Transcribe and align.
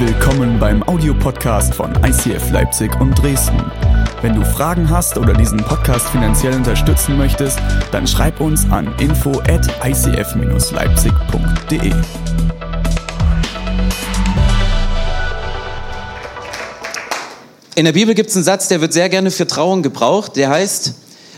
Willkommen 0.00 0.60
beim 0.60 0.84
Audiopodcast 0.84 1.74
von 1.74 1.92
ICF 2.04 2.52
Leipzig 2.52 2.94
und 3.00 3.20
Dresden. 3.20 3.60
Wenn 4.22 4.36
du 4.36 4.44
Fragen 4.44 4.88
hast 4.88 5.18
oder 5.18 5.32
diesen 5.32 5.58
Podcast 5.58 6.06
finanziell 6.10 6.54
unterstützen 6.54 7.18
möchtest, 7.18 7.58
dann 7.90 8.06
schreib 8.06 8.40
uns 8.40 8.64
an 8.70 8.94
info 9.00 9.32
at 9.48 9.66
icf-leipzig.de. 9.84 11.92
In 17.74 17.84
der 17.84 17.92
Bibel 17.92 18.14
gibt 18.14 18.30
es 18.30 18.36
einen 18.36 18.44
Satz, 18.44 18.68
der 18.68 18.80
wird 18.80 18.92
sehr 18.92 19.08
gerne 19.08 19.32
für 19.32 19.48
Trauung 19.48 19.82
gebraucht. 19.82 20.36
Der 20.36 20.50
heißt, 20.50 20.94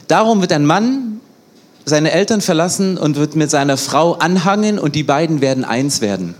darum 0.07 0.43
wird 0.43 0.53
ein 0.53 0.67
Mann 0.67 1.22
seine 1.86 2.13
Eltern 2.13 2.43
verlassen 2.43 2.99
und 2.99 3.17
wird 3.17 3.36
mit 3.36 3.50
seiner 3.50 3.79
Frau 3.79 4.17
anhangen 4.17 4.79
und 4.79 4.96
die 4.96 5.03
beiden 5.03 5.40
werden 5.40 5.64
eins 5.64 6.03
werden. 6.03 6.35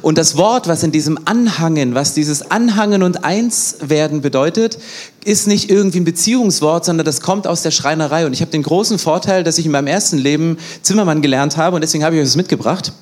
Und 0.00 0.16
das 0.16 0.36
Wort, 0.36 0.68
was 0.68 0.82
in 0.82 0.92
diesem 0.92 1.18
Anhangen, 1.26 1.94
was 1.94 2.14
dieses 2.14 2.50
Anhangen 2.50 3.02
und 3.02 3.24
eins 3.24 3.76
werden 3.80 4.22
bedeutet, 4.22 4.78
ist 5.24 5.46
nicht 5.46 5.70
irgendwie 5.70 6.00
ein 6.00 6.04
Beziehungswort, 6.04 6.84
sondern 6.84 7.04
das 7.04 7.20
kommt 7.20 7.46
aus 7.46 7.62
der 7.62 7.70
Schreinerei. 7.70 8.24
Und 8.24 8.32
ich 8.32 8.40
habe 8.40 8.50
den 8.50 8.62
großen 8.62 8.98
Vorteil, 8.98 9.44
dass 9.44 9.58
ich 9.58 9.66
in 9.66 9.72
meinem 9.72 9.88
ersten 9.88 10.18
Leben 10.18 10.56
Zimmermann 10.82 11.20
gelernt 11.20 11.56
habe 11.56 11.76
und 11.76 11.82
deswegen 11.82 12.04
habe 12.04 12.16
ich 12.16 12.22
euch 12.22 12.28
das 12.28 12.36
mitgebracht. 12.36 12.92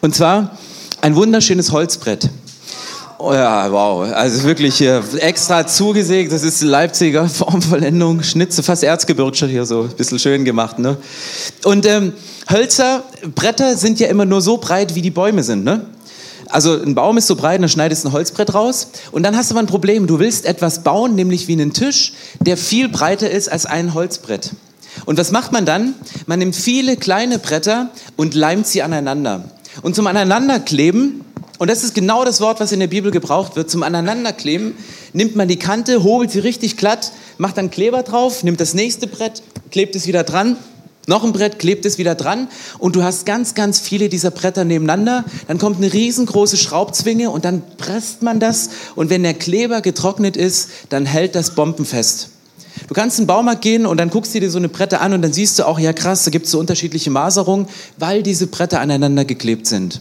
Und 0.00 0.14
zwar 0.14 0.56
ein 1.00 1.14
wunderschönes 1.14 1.72
Holzbrett. 1.72 2.30
Oh 3.18 3.32
ja, 3.32 3.72
wow. 3.72 4.12
Also 4.12 4.44
wirklich 4.44 4.76
hier 4.76 5.02
extra 5.20 5.66
zugesägt. 5.66 6.32
Das 6.32 6.42
ist 6.42 6.62
Leipziger 6.62 7.28
Formvollendung. 7.28 8.22
Schnitze, 8.22 8.62
fast 8.62 8.84
Erzgebirgscher 8.84 9.46
hier 9.46 9.64
so. 9.64 9.82
Ein 9.82 9.96
bisschen 9.96 10.18
schön 10.18 10.44
gemacht, 10.44 10.78
ne? 10.78 10.98
Und 11.64 11.86
ähm, 11.86 12.12
Hölzer, 12.50 13.04
Bretter 13.34 13.76
sind 13.78 14.00
ja 14.00 14.08
immer 14.08 14.26
nur 14.26 14.42
so 14.42 14.58
breit, 14.58 14.94
wie 14.94 15.02
die 15.02 15.10
Bäume 15.10 15.42
sind, 15.42 15.64
ne? 15.64 15.86
Also 16.48 16.80
ein 16.80 16.94
Baum 16.94 17.16
ist 17.16 17.26
so 17.26 17.36
breit, 17.36 17.60
dann 17.60 17.68
schneidest 17.68 18.04
du 18.04 18.08
ein 18.08 18.12
Holzbrett 18.12 18.54
raus 18.54 18.88
und 19.10 19.22
dann 19.24 19.36
hast 19.36 19.50
du 19.50 19.54
aber 19.54 19.62
ein 19.62 19.66
Problem. 19.66 20.06
Du 20.06 20.18
willst 20.18 20.44
etwas 20.44 20.84
bauen, 20.84 21.14
nämlich 21.14 21.48
wie 21.48 21.54
einen 21.54 21.72
Tisch, 21.72 22.12
der 22.40 22.56
viel 22.56 22.88
breiter 22.88 23.30
ist 23.30 23.50
als 23.50 23.66
ein 23.66 23.94
Holzbrett. 23.94 24.50
Und 25.06 25.18
was 25.18 25.32
macht 25.32 25.52
man 25.52 25.64
dann? 25.64 25.94
Man 26.26 26.38
nimmt 26.38 26.54
viele 26.54 26.96
kleine 26.96 27.38
Bretter 27.38 27.90
und 28.16 28.34
leimt 28.34 28.66
sie 28.66 28.82
aneinander. 28.82 29.44
Und 29.82 29.96
zum 29.96 30.06
Aneinanderkleben 30.06 31.22
und 31.58 31.70
das 31.70 31.84
ist 31.84 31.94
genau 31.94 32.24
das 32.24 32.40
Wort, 32.40 32.60
was 32.60 32.72
in 32.72 32.80
der 32.80 32.86
Bibel 32.86 33.10
gebraucht 33.10 33.56
wird. 33.56 33.70
Zum 33.70 33.82
Aneinanderkleben 33.82 34.74
nimmt 35.12 35.36
man 35.36 35.48
die 35.48 35.58
Kante, 35.58 36.02
hobelt 36.02 36.30
sie 36.30 36.40
richtig 36.40 36.76
glatt, 36.76 37.12
macht 37.38 37.56
dann 37.56 37.70
Kleber 37.70 38.02
drauf, 38.02 38.42
nimmt 38.42 38.60
das 38.60 38.74
nächste 38.74 39.06
Brett, 39.06 39.42
klebt 39.70 39.96
es 39.96 40.06
wieder 40.06 40.22
dran, 40.22 40.56
noch 41.06 41.22
ein 41.22 41.32
Brett, 41.32 41.58
klebt 41.58 41.86
es 41.86 41.98
wieder 41.98 42.14
dran 42.14 42.48
und 42.78 42.96
du 42.96 43.04
hast 43.04 43.26
ganz, 43.26 43.54
ganz 43.54 43.78
viele 43.78 44.08
dieser 44.08 44.32
Bretter 44.32 44.64
nebeneinander. 44.64 45.24
Dann 45.46 45.58
kommt 45.58 45.76
eine 45.76 45.92
riesengroße 45.92 46.56
Schraubzwinge 46.56 47.30
und 47.30 47.44
dann 47.44 47.62
presst 47.78 48.22
man 48.22 48.40
das 48.40 48.70
und 48.96 49.08
wenn 49.08 49.22
der 49.22 49.34
Kleber 49.34 49.80
getrocknet 49.80 50.36
ist, 50.36 50.68
dann 50.88 51.06
hält 51.06 51.34
das 51.34 51.54
bombenfest. 51.54 52.30
Du 52.88 52.94
kannst 52.94 53.18
in 53.18 53.22
den 53.22 53.28
Baumarkt 53.28 53.62
gehen 53.62 53.86
und 53.86 53.98
dann 53.98 54.10
guckst 54.10 54.34
du 54.34 54.40
dir 54.40 54.50
so 54.50 54.58
eine 54.58 54.68
Bretter 54.68 55.00
an 55.00 55.12
und 55.12 55.22
dann 55.22 55.32
siehst 55.32 55.58
du 55.58 55.66
auch, 55.66 55.78
ja 55.78 55.92
krass, 55.92 56.24
da 56.24 56.30
gibt 56.30 56.46
es 56.46 56.52
so 56.52 56.58
unterschiedliche 56.58 57.10
Maserungen, 57.10 57.68
weil 57.98 58.22
diese 58.22 58.48
Bretter 58.48 58.80
aneinander 58.80 59.24
geklebt 59.24 59.66
sind. 59.66 60.00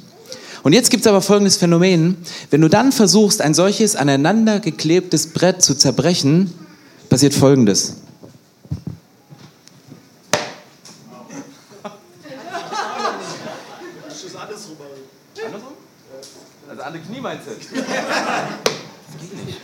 Und 0.66 0.74
jetzt 0.74 0.90
gibt 0.90 1.02
es 1.02 1.08
aber 1.08 1.22
folgendes 1.22 1.58
Phänomen. 1.58 2.18
Wenn 2.50 2.62
du 2.62 2.70
dann 2.70 2.92
versuchst, 2.92 3.40
ein 3.40 3.54
solches 3.54 3.96
aneinander 3.96 4.60
geklebtes 4.60 5.32
Brett 5.32 5.62
zu 5.62 5.76
zerbrechen, 5.76 6.52
passiert 7.08 7.36
folgendes. 7.36 7.98
Also 16.68 16.82
alle 16.82 17.00
Knie 17.00 17.22
meinst 17.22 17.46
du? 17.46 17.52
Das 17.52 17.68
geht 19.22 19.46
nicht. 19.46 19.60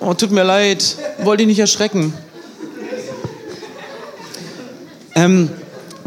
Oh, 0.00 0.12
tut 0.12 0.32
mir 0.32 0.42
leid. 0.42 0.96
Wollte 1.24 1.44
ich 1.44 1.46
nicht 1.46 1.60
erschrecken. 1.60 2.12
Ähm, 5.14 5.50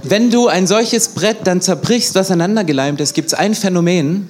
wenn 0.03 0.30
du 0.30 0.48
ein 0.48 0.68
solches 0.68 1.09
Brett 1.09 1.38
dann 1.46 1.62
zerbrichst, 1.62 2.16
was 2.16 2.31
aneinandergeleimt 2.31 3.00
ist, 3.00 3.14
gibt 3.14 3.28
es 3.28 3.34
ein 3.34 3.56
Phänomen, 3.56 4.30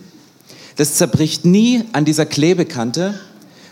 das 0.75 0.96
zerbricht 0.96 1.44
nie 1.44 1.84
an 1.94 2.06
dieser 2.06 2.25
Klebekante, 2.25 3.19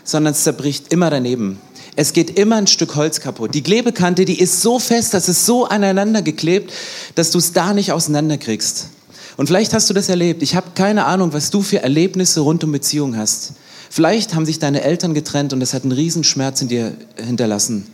sondern 0.02 0.32
es 0.32 0.42
zerbricht 0.42 0.92
immer 0.92 1.08
daneben. 1.08 1.60
Es 1.96 2.12
geht 2.12 2.36
immer 2.36 2.56
ein 2.56 2.66
Stück 2.66 2.96
Holz 2.96 3.20
kaputt. 3.20 3.54
Die 3.54 3.62
Klebekante, 3.62 4.24
die 4.24 4.40
ist 4.40 4.60
so 4.60 4.80
fest, 4.80 5.14
dass 5.14 5.28
es 5.28 5.46
so 5.46 5.66
aneinander 5.66 6.22
geklebt, 6.22 6.72
dass 7.14 7.30
du 7.30 7.38
es 7.38 7.52
da 7.52 7.72
nicht 7.72 7.92
auseinanderkriegst. 7.92 8.88
Und 9.36 9.46
vielleicht 9.46 9.72
hast 9.72 9.88
du 9.88 9.94
das 9.94 10.08
erlebt. 10.08 10.42
Ich 10.42 10.56
habe 10.56 10.72
keine 10.74 11.04
Ahnung, 11.04 11.32
was 11.32 11.50
du 11.50 11.62
für 11.62 11.82
Erlebnisse 11.82 12.40
rund 12.40 12.64
um 12.64 12.72
Beziehung 12.72 13.16
hast. 13.16 13.52
Vielleicht 13.94 14.34
haben 14.34 14.44
sich 14.44 14.58
deine 14.58 14.82
Eltern 14.82 15.14
getrennt 15.14 15.52
und 15.52 15.60
das 15.60 15.72
hat 15.72 15.84
einen 15.84 15.92
Riesenschmerz 15.92 16.60
in 16.60 16.66
dir 16.66 16.96
hinterlassen. 17.16 17.86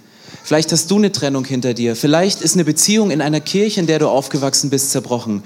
Vielleicht 0.43 0.72
hast 0.72 0.91
du 0.91 0.97
eine 0.97 1.12
Trennung 1.12 1.44
hinter 1.44 1.75
dir. 1.75 1.94
Vielleicht 1.94 2.41
ist 2.41 2.55
eine 2.55 2.65
Beziehung 2.65 3.11
in 3.11 3.21
einer 3.21 3.41
Kirche, 3.41 3.81
in 3.81 3.87
der 3.87 3.99
du 3.99 4.09
aufgewachsen 4.09 4.71
bist, 4.71 4.93
zerbrochen. 4.93 5.43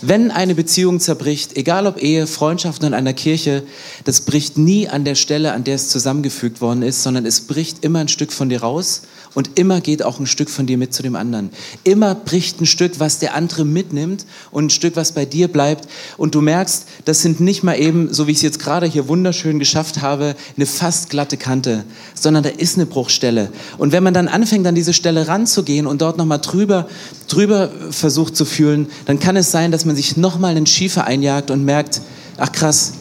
Wenn 0.00 0.30
eine 0.30 0.54
Beziehung 0.54 0.98
zerbricht, 0.98 1.58
egal 1.58 1.86
ob 1.86 2.02
Ehe, 2.02 2.26
Freundschaft 2.26 2.82
in 2.84 2.94
einer 2.94 3.12
Kirche, 3.12 3.64
das 4.04 4.22
bricht 4.22 4.56
nie 4.56 4.88
an 4.88 5.04
der 5.04 5.14
Stelle, 5.14 5.52
an 5.52 5.64
der 5.64 5.74
es 5.74 5.90
zusammengefügt 5.90 6.62
worden 6.62 6.80
ist, 6.80 7.02
sondern 7.02 7.26
es 7.26 7.42
bricht 7.42 7.84
immer 7.84 7.98
ein 7.98 8.08
Stück 8.08 8.32
von 8.32 8.48
dir 8.48 8.62
raus 8.62 9.02
und 9.34 9.58
immer 9.58 9.80
geht 9.80 10.02
auch 10.02 10.18
ein 10.18 10.26
Stück 10.26 10.50
von 10.50 10.66
dir 10.66 10.78
mit 10.78 10.92
zu 10.92 11.02
dem 11.02 11.16
anderen. 11.16 11.50
Immer 11.84 12.14
bricht 12.14 12.60
ein 12.60 12.66
Stück, 12.66 12.98
was 12.98 13.18
der 13.18 13.34
andere 13.34 13.64
mitnimmt 13.64 14.26
und 14.50 14.66
ein 14.66 14.70
Stück, 14.70 14.96
was 14.96 15.12
bei 15.12 15.24
dir 15.24 15.48
bleibt. 15.48 15.88
Und 16.16 16.34
du 16.34 16.40
merkst, 16.40 16.86
das 17.04 17.22
sind 17.22 17.40
nicht 17.40 17.62
mal 17.62 17.74
eben, 17.74 18.12
so 18.12 18.26
wie 18.26 18.32
ich 18.32 18.38
es 18.38 18.42
jetzt 18.42 18.58
gerade 18.58 18.86
hier 18.86 19.08
wunderschön 19.08 19.58
geschafft 19.58 20.00
habe, 20.02 20.34
eine 20.56 20.66
fast 20.66 21.10
glatte 21.10 21.36
Kante, 21.36 21.84
sondern 22.14 22.42
da 22.42 22.50
ist 22.50 22.76
eine 22.76 22.86
Bruchstelle. 22.86 23.50
Und 23.76 23.92
wenn 23.92 24.02
man 24.02 24.14
dann 24.14 24.28
anfängt, 24.28 24.66
an 24.66 24.74
diese 24.74 24.92
Stelle 24.92 25.28
ranzugehen 25.28 25.86
und 25.86 26.00
dort 26.00 26.18
nochmal 26.18 26.40
drüber, 26.40 26.88
drüber 27.28 27.70
versucht 27.90 28.36
zu 28.36 28.44
fühlen, 28.44 28.88
dann 29.06 29.18
kann 29.20 29.36
es 29.36 29.50
sein, 29.50 29.72
dass 29.72 29.84
man 29.84 29.96
sich 29.96 30.16
nochmal 30.16 30.56
einen 30.56 30.66
Schiefer 30.66 31.04
einjagt 31.04 31.50
und 31.50 31.64
merkt, 31.64 32.00
ach 32.38 32.52
krass, 32.52 32.94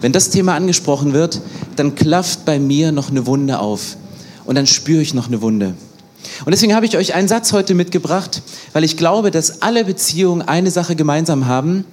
wenn 0.00 0.12
das 0.12 0.30
Thema 0.30 0.54
angesprochen 0.54 1.12
wird, 1.12 1.40
dann 1.76 1.94
klafft 1.94 2.44
bei 2.44 2.58
mir 2.58 2.92
noch 2.92 3.10
eine 3.10 3.26
Wunde 3.26 3.58
auf 3.58 3.96
und 4.46 4.54
dann 4.54 4.66
spüre 4.66 5.02
ich 5.02 5.14
noch 5.14 5.28
eine 5.28 5.42
Wunde. 5.42 5.74
Und 6.44 6.50
deswegen 6.52 6.74
habe 6.74 6.86
ich 6.86 6.96
euch 6.96 7.14
einen 7.14 7.28
Satz 7.28 7.52
heute 7.52 7.74
mitgebracht, 7.74 8.42
weil 8.72 8.84
ich 8.84 8.96
glaube, 8.96 9.30
dass 9.30 9.62
alle 9.62 9.84
Beziehungen 9.84 10.42
eine 10.42 10.70
Sache 10.70 10.96
gemeinsam 10.96 11.46
haben, 11.46 11.84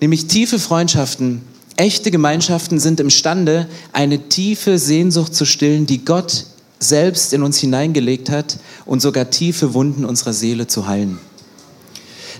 nämlich 0.00 0.26
tiefe 0.26 0.58
Freundschaften, 0.58 1.42
echte 1.76 2.10
Gemeinschaften 2.10 2.78
sind 2.78 3.00
imstande, 3.00 3.66
eine 3.92 4.28
tiefe 4.28 4.78
Sehnsucht 4.78 5.34
zu 5.34 5.44
stillen, 5.44 5.86
die 5.86 6.04
Gott 6.04 6.46
selbst 6.78 7.32
in 7.32 7.42
uns 7.42 7.58
hineingelegt 7.58 8.30
hat 8.30 8.58
und 8.84 9.00
sogar 9.00 9.30
tiefe 9.30 9.74
Wunden 9.74 10.04
unserer 10.04 10.32
Seele 10.32 10.66
zu 10.66 10.86
heilen. 10.86 11.18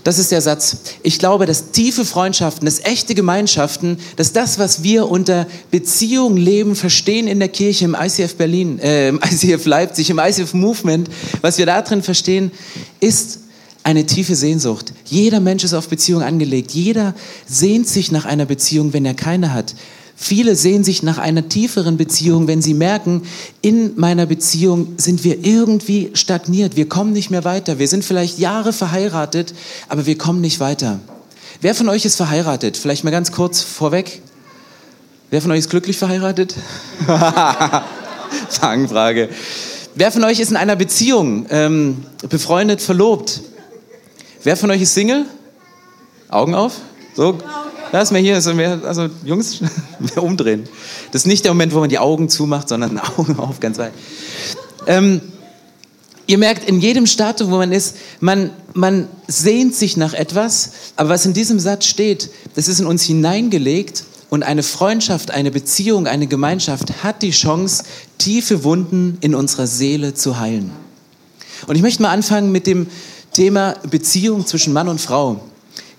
Das 0.03 0.19
ist 0.19 0.31
der 0.31 0.41
Satz. 0.41 0.77
Ich 1.01 1.17
glaube, 1.17 1.45
dass 1.45 1.71
tiefe 1.71 2.03
Freundschaften, 2.03 2.65
dass 2.65 2.81
echte 2.81 3.15
Gemeinschaften, 3.15 3.97
dass 4.17 4.33
das, 4.33 4.59
was 4.59 4.83
wir 4.83 5.09
unter 5.09 5.47
Beziehung, 5.71 6.35
Leben 6.35 6.75
verstehen 6.75 7.27
in 7.27 7.39
der 7.39 7.47
Kirche, 7.47 7.85
im 7.85 7.95
ICF 7.99 8.35
Berlin, 8.35 8.79
äh, 8.79 9.09
im 9.09 9.19
ICF 9.23 9.65
Leipzig, 9.65 10.09
im 10.09 10.19
ICF 10.19 10.53
Movement, 10.53 11.09
was 11.41 11.57
wir 11.57 11.65
da 11.65 11.81
drin 11.81 12.03
verstehen, 12.03 12.51
ist 12.99 13.39
eine 13.83 14.05
tiefe 14.05 14.35
Sehnsucht. 14.35 14.93
Jeder 15.05 15.39
Mensch 15.39 15.63
ist 15.63 15.73
auf 15.73 15.87
Beziehung 15.87 16.21
angelegt. 16.21 16.71
Jeder 16.71 17.13
sehnt 17.47 17.87
sich 17.87 18.11
nach 18.11 18.25
einer 18.25 18.45
Beziehung, 18.45 18.93
wenn 18.93 19.05
er 19.05 19.13
keine 19.13 19.53
hat. 19.53 19.73
Viele 20.15 20.55
sehen 20.55 20.83
sich 20.83 21.03
nach 21.03 21.17
einer 21.17 21.49
tieferen 21.49 21.97
Beziehung, 21.97 22.47
wenn 22.47 22.61
sie 22.61 22.73
merken, 22.73 23.23
in 23.61 23.99
meiner 23.99 24.25
Beziehung 24.25 24.93
sind 24.97 25.23
wir 25.23 25.43
irgendwie 25.43 26.11
stagniert, 26.13 26.75
wir 26.75 26.87
kommen 26.87 27.13
nicht 27.13 27.31
mehr 27.31 27.43
weiter. 27.43 27.79
Wir 27.79 27.87
sind 27.87 28.05
vielleicht 28.05 28.37
Jahre 28.39 28.73
verheiratet, 28.73 29.53
aber 29.89 30.05
wir 30.05 30.17
kommen 30.17 30.39
nicht 30.41 30.59
weiter. 30.59 30.99
Wer 31.61 31.75
von 31.75 31.89
euch 31.89 32.05
ist 32.05 32.15
verheiratet? 32.15 32.77
Vielleicht 32.77 33.03
mal 33.03 33.11
ganz 33.11 33.31
kurz 33.31 33.61
vorweg. 33.61 34.21
Wer 35.29 35.41
von 35.41 35.51
euch 35.51 35.59
ist 35.59 35.69
glücklich 35.69 35.97
verheiratet? 35.97 36.55
Fangfrage. 38.49 39.29
Wer 39.95 40.11
von 40.11 40.23
euch 40.23 40.39
ist 40.39 40.51
in 40.51 40.57
einer 40.57 40.75
Beziehung, 40.75 41.45
ähm, 41.49 42.05
befreundet, 42.29 42.81
verlobt? 42.81 43.41
Wer 44.43 44.57
von 44.57 44.69
euch 44.71 44.81
ist 44.81 44.93
Single? 44.93 45.25
Augen 46.29 46.55
auf. 46.55 46.73
So, 47.15 47.37
Lass 47.93 48.09
mal 48.09 48.19
hier, 48.19 48.33
also, 48.33 48.55
mehr, 48.55 48.81
also 48.83 49.07
Jungs, 49.23 49.61
mehr 49.99 50.23
umdrehen. 50.23 50.63
Das 51.11 51.21
ist 51.21 51.25
nicht 51.27 51.45
der 51.45 51.53
Moment, 51.53 51.75
wo 51.75 51.79
man 51.79 51.89
die 51.89 51.99
Augen 51.99 52.27
zumacht, 52.27 52.67
sondern 52.67 52.97
Augen 53.17 53.37
auf, 53.37 53.59
ganz 53.59 53.77
weit. 53.77 53.93
Ähm, 54.87 55.21
ihr 56.25 56.39
merkt, 56.39 56.67
in 56.67 56.81
jedem 56.81 57.05
Status, 57.05 57.51
wo 57.51 57.57
man 57.57 57.71
ist, 57.71 57.95
man, 58.19 58.49
man 58.73 59.07
sehnt 59.27 59.75
sich 59.75 59.95
nach 59.95 60.15
etwas, 60.15 60.71
aber 60.95 61.09
was 61.09 61.27
in 61.27 61.33
diesem 61.33 61.59
Satz 61.59 61.85
steht, 61.85 62.31
das 62.55 62.67
ist 62.67 62.79
in 62.79 62.87
uns 62.87 63.03
hineingelegt 63.03 64.05
und 64.31 64.41
eine 64.41 64.63
Freundschaft, 64.63 65.29
eine 65.29 65.51
Beziehung, 65.51 66.07
eine 66.07 66.25
Gemeinschaft 66.25 67.03
hat 67.03 67.21
die 67.21 67.29
Chance, 67.29 67.83
tiefe 68.17 68.63
Wunden 68.63 69.19
in 69.21 69.35
unserer 69.35 69.67
Seele 69.67 70.15
zu 70.15 70.39
heilen. 70.39 70.71
Und 71.67 71.75
ich 71.75 71.83
möchte 71.83 72.01
mal 72.01 72.09
anfangen 72.09 72.51
mit 72.51 72.65
dem 72.65 72.87
Thema 73.33 73.75
Beziehung 73.87 74.47
zwischen 74.47 74.73
Mann 74.73 74.87
und 74.87 74.99
Frau. 74.99 75.41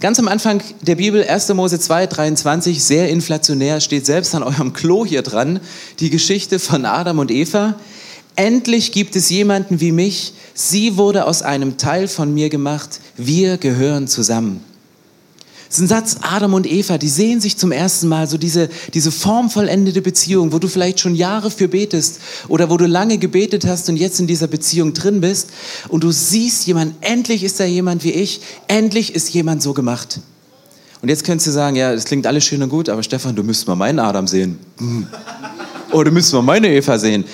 Ganz 0.01 0.19
am 0.19 0.29
Anfang 0.29 0.61
der 0.83 0.97
Bibel, 0.97 1.25
1. 1.25 1.49
Mose 1.55 1.79
2, 1.79 2.07
23, 2.07 2.83
sehr 2.83 3.09
inflationär, 3.09 3.81
steht 3.81 4.05
selbst 4.05 4.35
an 4.35 4.43
eurem 4.43 4.73
Klo 4.73 5.07
hier 5.07 5.23
dran, 5.23 5.61
die 6.01 6.11
Geschichte 6.11 6.59
von 6.59 6.85
Adam 6.85 7.21
und 7.21 7.31
Eva. 7.31 7.77
Endlich 8.37 8.91
gibt 8.93 9.15
es 9.15 9.31
jemanden 9.31 9.81
wie 9.81 9.93
mich, 9.93 10.35
sie 10.53 10.97
wurde 10.97 11.27
aus 11.27 11.43
einem 11.43 11.77
Teil 11.79 12.09
von 12.09 12.35
mir 12.35 12.51
gemacht, 12.51 13.01
wir 13.17 13.57
gehören 13.57 14.09
zusammen. 14.09 14.63
Das 15.75 15.81
ist 15.81 15.87
ein 15.87 15.89
Satz, 15.89 16.17
Adam 16.21 16.55
und 16.55 16.71
Eva, 16.71 16.99
die 16.99 17.09
sehen 17.09 17.41
sich 17.41 17.57
zum 17.57 17.73
ersten 17.73 18.07
Mal, 18.07 18.29
so 18.29 18.39
diese, 18.39 18.69
diese 18.93 19.11
formvollendete 19.11 20.03
Beziehung, 20.03 20.53
wo 20.53 20.61
du 20.61 20.69
vielleicht 20.69 21.01
schon 21.01 21.17
Jahre 21.17 21.51
für 21.51 21.67
betest 21.67 22.21
oder 22.47 22.71
wo 22.71 22.77
du 22.77 22.87
lange 22.87 23.19
gebetet 23.19 23.67
hast 23.67 23.89
und 23.89 23.97
jetzt 23.97 24.21
in 24.21 24.29
dieser 24.29 24.47
Beziehung 24.47 24.95
drin 24.95 25.21
bist 25.21 25.49
und 25.89 26.05
du 26.05 26.13
siehst 26.13 26.69
jemand, 26.69 26.95
endlich 27.01 27.43
ist 27.43 27.59
da 27.59 27.65
jemand 27.65 28.05
wie 28.05 28.13
ich, 28.13 28.41
endlich 28.69 29.17
ist 29.17 29.35
jemand 29.35 29.65
so 29.65 29.75
gemacht. 29.75 30.21
Und 31.03 31.09
jetzt 31.09 31.25
könntest 31.25 31.49
du 31.49 31.51
sagen, 31.51 31.75
ja, 31.75 31.93
das 31.93 32.05
klingt 32.05 32.29
alles 32.29 32.45
schön 32.45 32.63
und 32.63 32.69
gut, 32.69 32.89
aber 32.89 33.03
Stefan, 33.03 33.35
du 33.35 33.43
müsstest 33.43 33.67
mal 33.67 33.75
meinen 33.75 33.99
Adam 33.99 34.29
sehen. 34.29 34.61
Oder 35.91 36.05
du 36.05 36.11
müsstest 36.13 36.35
mal 36.35 36.43
meine 36.43 36.69
Eva 36.69 37.01
sehen. 37.01 37.25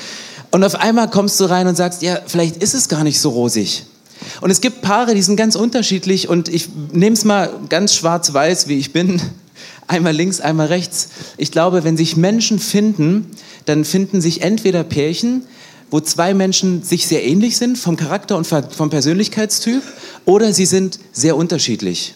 Und 0.51 0.65
auf 0.65 0.77
einmal 0.77 1.11
kommst 1.11 1.39
du 1.41 1.45
rein 1.45 1.67
und 1.67 1.77
sagst, 1.77 2.01
ja, 2.01 2.21
vielleicht 2.27 2.57
ist 2.57 2.73
es 2.73 2.89
gar 2.89 3.05
nicht 3.05 3.21
so 3.21 3.29
rosig. 3.29 3.85
Und 4.41 4.51
es 4.51 4.61
gibt 4.61 4.83
Paare, 4.83 5.15
die 5.15 5.23
sind 5.23 5.37
ganz 5.37 5.55
unterschiedlich 5.55 6.29
und 6.29 6.49
ich 6.49 6.69
nehme 6.93 7.15
es 7.15 7.25
mal 7.25 7.53
ganz 7.69 7.95
schwarz-weiß, 7.95 8.69
wie 8.69 8.79
ich 8.79 8.93
bin. 8.93 9.21
Einmal 9.87 10.15
links, 10.15 10.41
einmal 10.41 10.69
rechts. 10.69 11.09
Ich 11.37 11.51
glaube, 11.51 11.83
wenn 11.83 11.97
sich 11.97 12.17
Menschen 12.17 12.61
finden, 12.61 13.27
dann 13.65 13.85
finden 13.85 14.21
sich 14.21 14.43
entweder 14.43 14.85
Pärchen, 14.85 15.43
wo 15.91 15.99
zwei 15.99 16.33
Menschen 16.33 16.85
sich 16.85 17.09
sehr 17.09 17.25
ähnlich 17.25 17.57
sind 17.57 17.77
vom 17.77 17.97
Charakter 17.97 18.37
und 18.37 18.47
vom 18.47 18.89
Persönlichkeitstyp, 18.89 19.83
oder 20.27 20.53
sie 20.53 20.67
sind 20.67 21.01
sehr 21.13 21.37
unterschiedlich. 21.37 22.15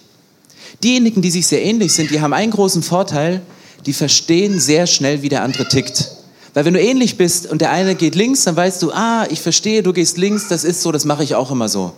Diejenigen, 0.85 1.21
die 1.21 1.33
sich 1.33 1.49
sehr 1.49 1.65
ähnlich 1.65 1.93
sind, 1.93 2.11
die 2.11 2.21
haben 2.21 2.33
einen 2.33 2.53
großen 2.53 2.83
Vorteil, 2.83 3.43
die 3.87 3.93
verstehen 3.93 4.61
sehr 4.61 4.87
schnell, 4.87 5.23
wie 5.23 5.29
der 5.29 5.43
andere 5.43 5.67
tickt. 5.67 6.11
Weil 6.55 6.65
wenn 6.65 6.75
du 6.75 6.81
ähnlich 6.81 7.17
bist 7.17 7.51
und 7.51 7.61
der 7.61 7.73
eine 7.73 7.97
geht 7.97 8.15
links, 8.15 8.45
dann 8.45 8.56
weißt 8.56 8.81
du, 8.83 8.93
ah, 8.93 9.27
ich 9.29 9.41
verstehe, 9.41 9.83
du 9.83 9.93
gehst 9.93 10.17
links, 10.17 10.49
das 10.49 10.65
ist 10.65 10.83
so, 10.83 10.93
das 10.93 11.05
mache 11.05 11.25
ich 11.25 11.35
auch 11.35 11.51
immer 11.51 11.69
so. 11.69 11.93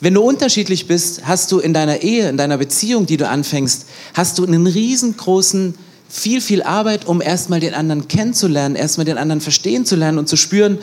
Wenn 0.00 0.14
du 0.14 0.22
unterschiedlich 0.22 0.88
bist, 0.88 1.26
hast 1.26 1.52
du 1.52 1.60
in 1.60 1.74
deiner 1.74 2.02
Ehe, 2.02 2.28
in 2.28 2.36
deiner 2.36 2.56
Beziehung, 2.56 3.06
die 3.06 3.18
du 3.18 3.28
anfängst, 3.28 3.86
hast 4.14 4.38
du 4.38 4.46
einen 4.46 4.66
riesengroßen, 4.66 5.74
viel, 6.08 6.40
viel 6.40 6.62
Arbeit, 6.62 7.06
um 7.06 7.22
erstmal 7.22 7.60
den 7.60 7.74
anderen 7.74 8.08
kennenzulernen, 8.08 8.74
erstmal 8.74 9.04
den 9.04 9.16
anderen 9.16 9.40
verstehen 9.40 9.86
zu 9.86 9.96
lernen 9.96 10.18
und 10.18 10.28
zu 10.28 10.36
spüren, 10.36 10.78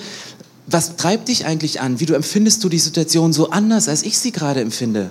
was 0.67 0.95
treibt 0.95 1.27
dich 1.27 1.45
eigentlich 1.45 1.81
an? 1.81 1.99
Wie 1.99 2.05
du 2.05 2.13
empfindest 2.13 2.63
du 2.63 2.69
die 2.69 2.79
Situation 2.79 3.33
so 3.33 3.49
anders, 3.49 3.89
als 3.89 4.03
ich 4.03 4.17
sie 4.19 4.31
gerade 4.31 4.61
empfinde? 4.61 5.09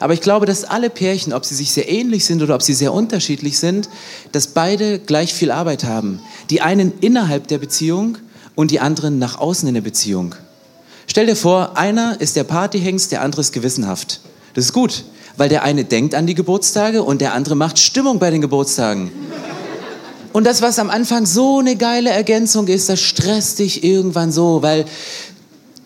Aber 0.00 0.14
ich 0.14 0.20
glaube, 0.20 0.46
dass 0.46 0.64
alle 0.64 0.90
Pärchen, 0.90 1.32
ob 1.32 1.44
sie 1.44 1.54
sich 1.54 1.72
sehr 1.72 1.88
ähnlich 1.88 2.24
sind 2.24 2.42
oder 2.42 2.54
ob 2.54 2.62
sie 2.62 2.74
sehr 2.74 2.92
unterschiedlich 2.92 3.58
sind, 3.58 3.88
dass 4.32 4.48
beide 4.48 4.98
gleich 4.98 5.32
viel 5.32 5.50
Arbeit 5.50 5.84
haben. 5.84 6.20
Die 6.50 6.60
einen 6.60 6.92
innerhalb 7.00 7.48
der 7.48 7.58
Beziehung 7.58 8.18
und 8.54 8.70
die 8.70 8.80
anderen 8.80 9.18
nach 9.18 9.38
außen 9.38 9.68
in 9.68 9.74
der 9.74 9.80
Beziehung. 9.82 10.34
Stell 11.06 11.26
dir 11.26 11.36
vor, 11.36 11.76
einer 11.76 12.20
ist 12.20 12.36
der 12.36 12.44
Partyhengst, 12.44 13.12
der 13.12 13.22
andere 13.22 13.42
ist 13.42 13.52
gewissenhaft. 13.52 14.20
Das 14.54 14.64
ist 14.64 14.72
gut, 14.72 15.04
weil 15.36 15.48
der 15.48 15.62
eine 15.62 15.84
denkt 15.84 16.14
an 16.14 16.26
die 16.26 16.34
Geburtstage 16.34 17.02
und 17.02 17.20
der 17.20 17.34
andere 17.34 17.56
macht 17.56 17.78
Stimmung 17.78 18.18
bei 18.18 18.30
den 18.30 18.40
Geburtstagen. 18.40 19.10
Und 20.32 20.44
das, 20.44 20.62
was 20.62 20.80
am 20.80 20.90
Anfang 20.90 21.26
so 21.26 21.60
eine 21.60 21.76
geile 21.76 22.10
Ergänzung 22.10 22.66
ist, 22.66 22.88
das 22.88 23.00
stresst 23.00 23.60
dich 23.60 23.84
irgendwann 23.84 24.32
so, 24.32 24.62
weil 24.62 24.84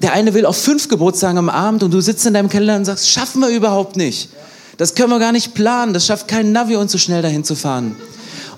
der 0.01 0.13
eine 0.13 0.35
will 0.35 0.47
auf 0.47 0.57
fünf 0.57 0.89
Geburtstagen 0.89 1.39
am 1.39 1.49
Abend 1.49 1.83
und 1.83 1.93
du 1.93 2.01
sitzt 2.01 2.27
in 2.27 2.35
deinem 2.35 2.49
Keller 2.49 2.77
und 2.77 2.85
sagst, 2.85 3.11
schaffen 3.11 3.41
wir 3.41 3.49
überhaupt 3.49 3.97
nicht. 3.97 4.31
Das 4.77 4.95
können 4.95 5.11
wir 5.11 5.19
gar 5.19 5.33
nicht 5.33 5.55
planen, 5.55 5.93
das 5.93 6.07
schafft 6.07 6.29
kein 6.29 6.53
Navi, 6.53 6.77
uns 6.77 6.93
so 6.93 6.99
schnell 6.99 7.21
dahin 7.21 7.43
zu 7.43 7.57
fahren. 7.57 7.97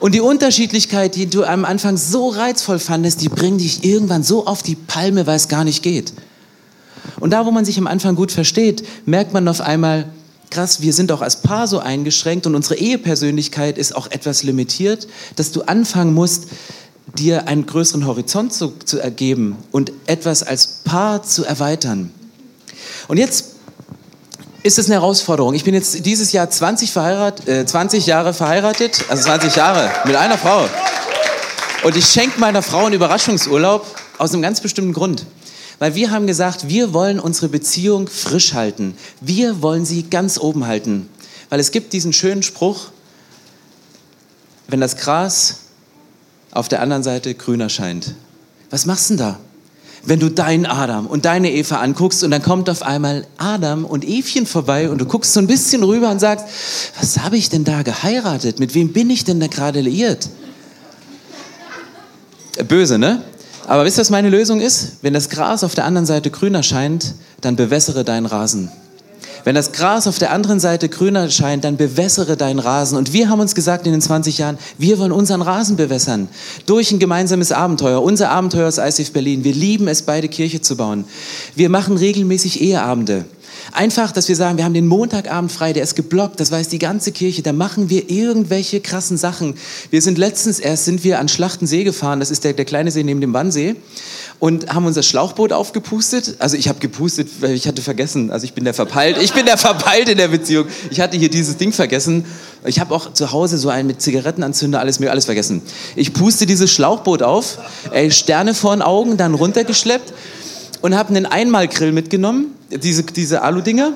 Und 0.00 0.14
die 0.14 0.20
Unterschiedlichkeit, 0.20 1.14
die 1.14 1.26
du 1.26 1.44
am 1.44 1.64
Anfang 1.64 1.96
so 1.96 2.28
reizvoll 2.28 2.78
fandest, 2.78 3.20
die 3.22 3.28
bringt 3.28 3.60
dich 3.60 3.84
irgendwann 3.84 4.22
so 4.22 4.46
auf 4.46 4.62
die 4.62 4.74
Palme, 4.74 5.26
weil 5.26 5.36
es 5.36 5.48
gar 5.48 5.64
nicht 5.64 5.82
geht. 5.82 6.12
Und 7.20 7.30
da, 7.30 7.46
wo 7.46 7.50
man 7.50 7.64
sich 7.64 7.78
am 7.78 7.86
Anfang 7.86 8.16
gut 8.16 8.32
versteht, 8.32 8.82
merkt 9.04 9.32
man 9.32 9.48
auf 9.48 9.60
einmal, 9.60 10.10
krass, 10.50 10.80
wir 10.80 10.92
sind 10.92 11.12
auch 11.12 11.22
als 11.22 11.42
Paar 11.42 11.66
so 11.66 11.78
eingeschränkt 11.78 12.46
und 12.46 12.54
unsere 12.54 12.76
Ehepersönlichkeit 12.76 13.78
ist 13.78 13.94
auch 13.94 14.10
etwas 14.10 14.42
limitiert, 14.42 15.06
dass 15.36 15.52
du 15.52 15.62
anfangen 15.62 16.12
musst, 16.12 16.48
dir 17.06 17.48
einen 17.48 17.66
größeren 17.66 18.06
Horizont 18.06 18.52
zu, 18.52 18.72
zu 18.84 19.00
ergeben 19.00 19.56
und 19.72 19.92
etwas 20.06 20.42
als 20.42 20.66
Paar 20.84 21.22
zu 21.22 21.44
erweitern. 21.44 22.12
Und 23.08 23.16
jetzt 23.16 23.46
ist 24.62 24.78
es 24.78 24.86
eine 24.86 24.96
Herausforderung. 24.96 25.54
Ich 25.54 25.64
bin 25.64 25.74
jetzt 25.74 26.04
dieses 26.04 26.32
Jahr 26.32 26.48
20, 26.50 26.92
verheirat, 26.92 27.48
äh, 27.48 27.64
20 27.64 28.06
Jahre 28.06 28.34
verheiratet, 28.34 29.04
also 29.08 29.24
20 29.24 29.56
Jahre 29.56 29.90
mit 30.04 30.16
einer 30.16 30.38
Frau. 30.38 30.68
Und 31.82 31.96
ich 31.96 32.06
schenke 32.06 32.38
meiner 32.38 32.62
Frau 32.62 32.84
einen 32.84 32.94
Überraschungsurlaub 32.94 33.86
aus 34.18 34.32
einem 34.32 34.42
ganz 34.42 34.60
bestimmten 34.60 34.92
Grund. 34.92 35.24
Weil 35.78 35.94
wir 35.94 36.10
haben 36.10 36.26
gesagt, 36.26 36.68
wir 36.68 36.92
wollen 36.92 37.18
unsere 37.18 37.48
Beziehung 37.48 38.06
frisch 38.06 38.52
halten. 38.52 38.94
Wir 39.22 39.62
wollen 39.62 39.86
sie 39.86 40.02
ganz 40.02 40.38
oben 40.38 40.66
halten. 40.66 41.08
Weil 41.48 41.58
es 41.58 41.70
gibt 41.70 41.94
diesen 41.94 42.12
schönen 42.12 42.42
Spruch, 42.42 42.88
wenn 44.68 44.80
das 44.80 44.96
Gras 44.96 45.56
auf 46.52 46.68
der 46.68 46.82
anderen 46.82 47.02
Seite 47.02 47.34
grüner 47.34 47.68
scheint. 47.68 48.14
Was 48.70 48.86
machst 48.86 49.10
du 49.10 49.14
denn 49.14 49.26
da? 49.26 49.38
Wenn 50.02 50.18
du 50.18 50.30
deinen 50.30 50.64
Adam 50.64 51.06
und 51.06 51.26
deine 51.26 51.52
Eva 51.52 51.76
anguckst 51.76 52.24
und 52.24 52.30
dann 52.30 52.42
kommt 52.42 52.70
auf 52.70 52.82
einmal 52.82 53.26
Adam 53.36 53.84
und 53.84 54.04
Evchen 54.04 54.46
vorbei 54.46 54.88
und 54.88 54.98
du 54.98 55.04
guckst 55.04 55.34
so 55.34 55.40
ein 55.40 55.46
bisschen 55.46 55.82
rüber 55.82 56.10
und 56.10 56.20
sagst, 56.20 56.46
was 56.98 57.18
habe 57.18 57.36
ich 57.36 57.50
denn 57.50 57.64
da 57.64 57.82
geheiratet? 57.82 58.60
Mit 58.60 58.74
wem 58.74 58.92
bin 58.92 59.10
ich 59.10 59.24
denn 59.24 59.40
da 59.40 59.46
gerade 59.46 59.80
liiert? 59.80 60.30
Böse, 62.66 62.98
ne? 62.98 63.22
Aber 63.66 63.84
wisst 63.84 63.98
ihr, 63.98 64.00
was 64.00 64.10
meine 64.10 64.30
Lösung 64.30 64.60
ist? 64.60 64.96
Wenn 65.02 65.12
das 65.12 65.28
Gras 65.28 65.64
auf 65.64 65.74
der 65.74 65.84
anderen 65.84 66.06
Seite 66.06 66.30
grüner 66.30 66.62
scheint, 66.62 67.14
dann 67.40 67.56
bewässere 67.56 68.02
deinen 68.02 68.26
Rasen. 68.26 68.70
Wenn 69.44 69.54
das 69.54 69.72
Gras 69.72 70.06
auf 70.06 70.18
der 70.18 70.32
anderen 70.32 70.60
Seite 70.60 70.88
grüner 70.88 71.30
scheint, 71.30 71.64
dann 71.64 71.76
bewässere 71.76 72.36
deinen 72.36 72.58
Rasen. 72.58 72.98
Und 72.98 73.12
wir 73.12 73.28
haben 73.28 73.40
uns 73.40 73.54
gesagt 73.54 73.86
in 73.86 73.92
den 73.92 74.00
20 74.00 74.38
Jahren, 74.38 74.58
wir 74.78 74.98
wollen 74.98 75.12
unseren 75.12 75.42
Rasen 75.42 75.76
bewässern. 75.76 76.28
Durch 76.66 76.92
ein 76.92 76.98
gemeinsames 76.98 77.52
Abenteuer. 77.52 78.02
Unser 78.02 78.30
Abenteuer 78.30 78.68
ist 78.68 78.78
ICF 78.78 79.12
Berlin. 79.12 79.44
Wir 79.44 79.54
lieben 79.54 79.88
es, 79.88 80.02
beide 80.02 80.28
Kirche 80.28 80.60
zu 80.60 80.76
bauen. 80.76 81.04
Wir 81.54 81.70
machen 81.70 81.96
regelmäßig 81.96 82.60
Eheabende. 82.60 83.24
Einfach, 83.72 84.12
dass 84.12 84.28
wir 84.28 84.36
sagen, 84.36 84.58
wir 84.58 84.64
haben 84.64 84.74
den 84.74 84.86
Montagabend 84.86 85.52
frei, 85.52 85.72
der 85.72 85.82
ist 85.82 85.96
geblockt, 85.96 86.40
das 86.40 86.50
weiß 86.50 86.68
die 86.68 86.78
ganze 86.78 87.12
Kirche, 87.12 87.42
da 87.42 87.52
machen 87.52 87.90
wir 87.90 88.10
irgendwelche 88.10 88.80
krassen 88.80 89.16
Sachen. 89.16 89.54
Wir 89.90 90.02
sind 90.02 90.18
letztens 90.18 90.58
erst, 90.58 90.84
sind 90.84 91.04
wir 91.04 91.18
an 91.18 91.28
Schlachtensee 91.28 91.84
gefahren, 91.84 92.20
das 92.20 92.30
ist 92.30 92.44
der, 92.44 92.52
der 92.52 92.64
kleine 92.64 92.90
See 92.90 93.02
neben 93.02 93.20
dem 93.20 93.32
Wannsee 93.32 93.76
und 94.40 94.72
haben 94.74 94.86
unser 94.86 95.02
Schlauchboot 95.02 95.52
aufgepustet. 95.52 96.36
Also 96.38 96.56
ich 96.56 96.68
habe 96.68 96.80
gepustet, 96.80 97.28
weil 97.40 97.52
ich 97.52 97.68
hatte 97.68 97.82
vergessen, 97.82 98.30
also 98.30 98.44
ich 98.44 98.54
bin 98.54 98.64
der 98.64 98.74
verpeilt, 98.74 99.18
ich 99.20 99.32
bin 99.32 99.44
der 99.44 99.58
verpeilt 99.58 100.08
in 100.08 100.16
der 100.16 100.28
Beziehung. 100.28 100.66
Ich 100.90 101.00
hatte 101.00 101.16
hier 101.18 101.28
dieses 101.28 101.58
Ding 101.58 101.72
vergessen. 101.72 102.24
Ich 102.64 102.80
habe 102.80 102.94
auch 102.94 103.12
zu 103.12 103.32
Hause 103.32 103.58
so 103.58 103.68
einen 103.68 103.86
mit 103.86 104.00
Zigarettenanzünder, 104.00 104.80
alles 104.80 104.98
mir 104.98 105.10
alles 105.10 105.26
vergessen. 105.26 105.60
Ich 105.94 106.14
puste 106.14 106.46
dieses 106.46 106.72
Schlauchboot 106.72 107.22
auf, 107.22 107.58
ey, 107.92 108.10
Sterne 108.10 108.54
vor 108.54 108.74
den 108.74 108.82
Augen, 108.82 109.18
dann 109.18 109.34
runtergeschleppt 109.34 110.12
und 110.80 110.96
habe 110.96 111.10
einen 111.10 111.26
Einmalgrill 111.26 111.92
mitgenommen, 111.92 112.54
diese, 112.70 113.02
diese 113.04 113.42
Alu-Dinger. 113.42 113.92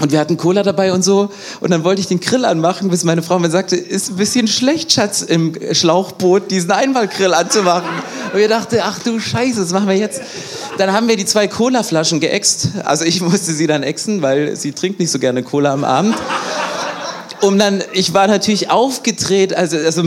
Und 0.00 0.10
wir 0.10 0.18
hatten 0.18 0.36
Cola 0.36 0.62
dabei 0.62 0.92
und 0.92 1.02
so. 1.02 1.30
Und 1.60 1.70
dann 1.70 1.84
wollte 1.84 2.00
ich 2.00 2.08
den 2.08 2.18
Grill 2.18 2.44
anmachen, 2.44 2.90
bis 2.90 3.04
meine 3.04 3.22
Frau 3.22 3.38
mir 3.38 3.50
sagte, 3.50 3.76
ist 3.76 4.10
ein 4.10 4.16
bisschen 4.16 4.48
schlecht, 4.48 4.90
Schatz, 4.90 5.22
im 5.22 5.54
Schlauchboot 5.72 6.50
diesen 6.50 6.72
Einmalgrill 6.72 7.34
anzumachen. 7.34 7.88
Und 8.32 8.38
wir 8.38 8.48
dachten, 8.48 8.78
ach 8.82 8.98
du 8.98 9.20
Scheiße, 9.20 9.60
was 9.60 9.72
machen 9.72 9.88
wir 9.88 9.96
jetzt? 9.96 10.22
Dann 10.78 10.92
haben 10.92 11.08
wir 11.08 11.16
die 11.16 11.26
zwei 11.26 11.46
Cola-Flaschen 11.46 12.18
geäxt. 12.20 12.70
Also 12.84 13.04
ich 13.04 13.20
musste 13.20 13.52
sie 13.52 13.66
dann 13.66 13.82
ächzen, 13.82 14.22
weil 14.22 14.56
sie 14.56 14.72
trinkt 14.72 14.98
nicht 14.98 15.10
so 15.10 15.18
gerne 15.18 15.42
Cola 15.42 15.72
am 15.72 15.84
Abend. 15.84 16.16
Um 17.40 17.58
dann, 17.58 17.82
ich 17.92 18.14
war 18.14 18.26
natürlich 18.28 18.70
aufgedreht, 18.70 19.54
also, 19.54 19.76
also 19.76 20.02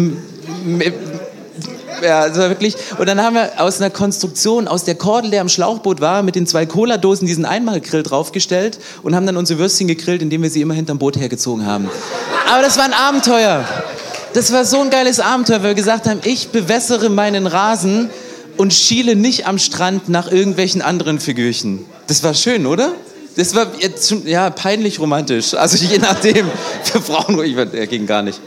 ja, 2.04 2.36
war 2.36 2.50
wirklich. 2.50 2.76
Und 2.98 3.08
dann 3.08 3.22
haben 3.22 3.36
wir 3.36 3.52
aus 3.58 3.80
einer 3.80 3.90
Konstruktion, 3.90 4.68
aus 4.68 4.84
der 4.84 4.96
Kordel, 4.96 5.32
der 5.32 5.42
am 5.42 5.50
Schlauchboot 5.50 6.02
war, 6.02 6.24
mit 6.24 6.36
den 6.36 6.48
zwei 6.48 6.66
Cola-Dosen 6.66 7.28
diesen 7.28 7.46
Einmalgrill 7.46 8.04
draufgestellt 8.04 8.80
und 9.04 9.16
haben 9.16 9.26
dann 9.26 9.38
unsere 9.38 9.60
Würstchen 9.60 9.88
gegrillt, 9.88 10.22
indem 10.22 10.44
wir 10.44 10.50
sie 10.50 10.62
immer 10.62 10.74
hinterm 10.74 11.00
Boot 11.00 11.18
hergezogen 11.18 11.66
haben. 11.66 11.90
Aber 12.52 12.62
das 12.62 12.78
war 12.78 12.86
ein 12.86 12.94
Abenteuer. 12.94 13.66
Das 14.34 14.52
war 14.52 14.66
so 14.66 14.82
ein 14.82 14.90
geiles 14.90 15.20
Abenteuer, 15.20 15.64
weil 15.64 15.70
wir 15.70 15.76
gesagt 15.76 16.08
haben, 16.08 16.20
ich 16.24 16.50
bewässere 16.50 17.10
meinen 17.10 17.48
Rasen 17.48 18.10
und 18.58 18.74
schiele 18.74 19.16
nicht 19.16 19.48
am 19.48 19.58
Strand 19.58 20.10
nach 20.10 20.32
irgendwelchen 20.32 20.82
anderen 20.82 21.20
Figürchen. 21.20 21.86
Das 22.08 22.24
war 22.24 22.34
schön, 22.34 22.66
oder? 22.66 22.94
Das 23.36 23.54
war 23.54 23.68
jetzt 23.80 24.14
ja, 24.26 24.50
peinlich 24.50 25.00
romantisch. 25.00 25.54
Also 25.54 25.78
je 25.78 25.98
nachdem, 25.98 26.50
für 26.84 27.02
Frauen, 27.02 27.44
ich, 27.44 27.90
ging 27.90 28.06
gar 28.06 28.22
nicht. 28.22 28.40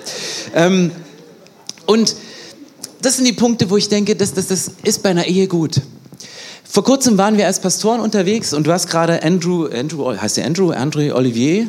Ähm, 0.55 0.90
und 1.87 2.14
das 3.02 3.17
sind 3.17 3.26
die 3.26 3.33
Punkte, 3.33 3.71
wo 3.71 3.76
ich 3.76 3.88
denke, 3.88 4.17
das, 4.17 4.35
das, 4.35 4.49
das 4.49 4.73
ist 4.83 5.02
bei 5.02 5.11
einer 5.11 5.26
Ehe 5.26 5.47
gut. 5.47 5.81
Vor 6.64 6.85
kurzem 6.85 7.17
waren 7.17 7.37
wir 7.38 7.47
als 7.47 7.61
Pastoren 7.61 8.00
unterwegs 8.00 8.52
und 8.52 8.67
du 8.67 8.73
hast 8.73 8.88
gerade 8.88 9.23
Andrew, 9.23 9.67
Andrew, 9.67 10.14
heißt 10.14 10.37
der 10.37 10.47
Andrew, 10.47 10.71
André 10.73 11.12
Olivier? 11.12 11.69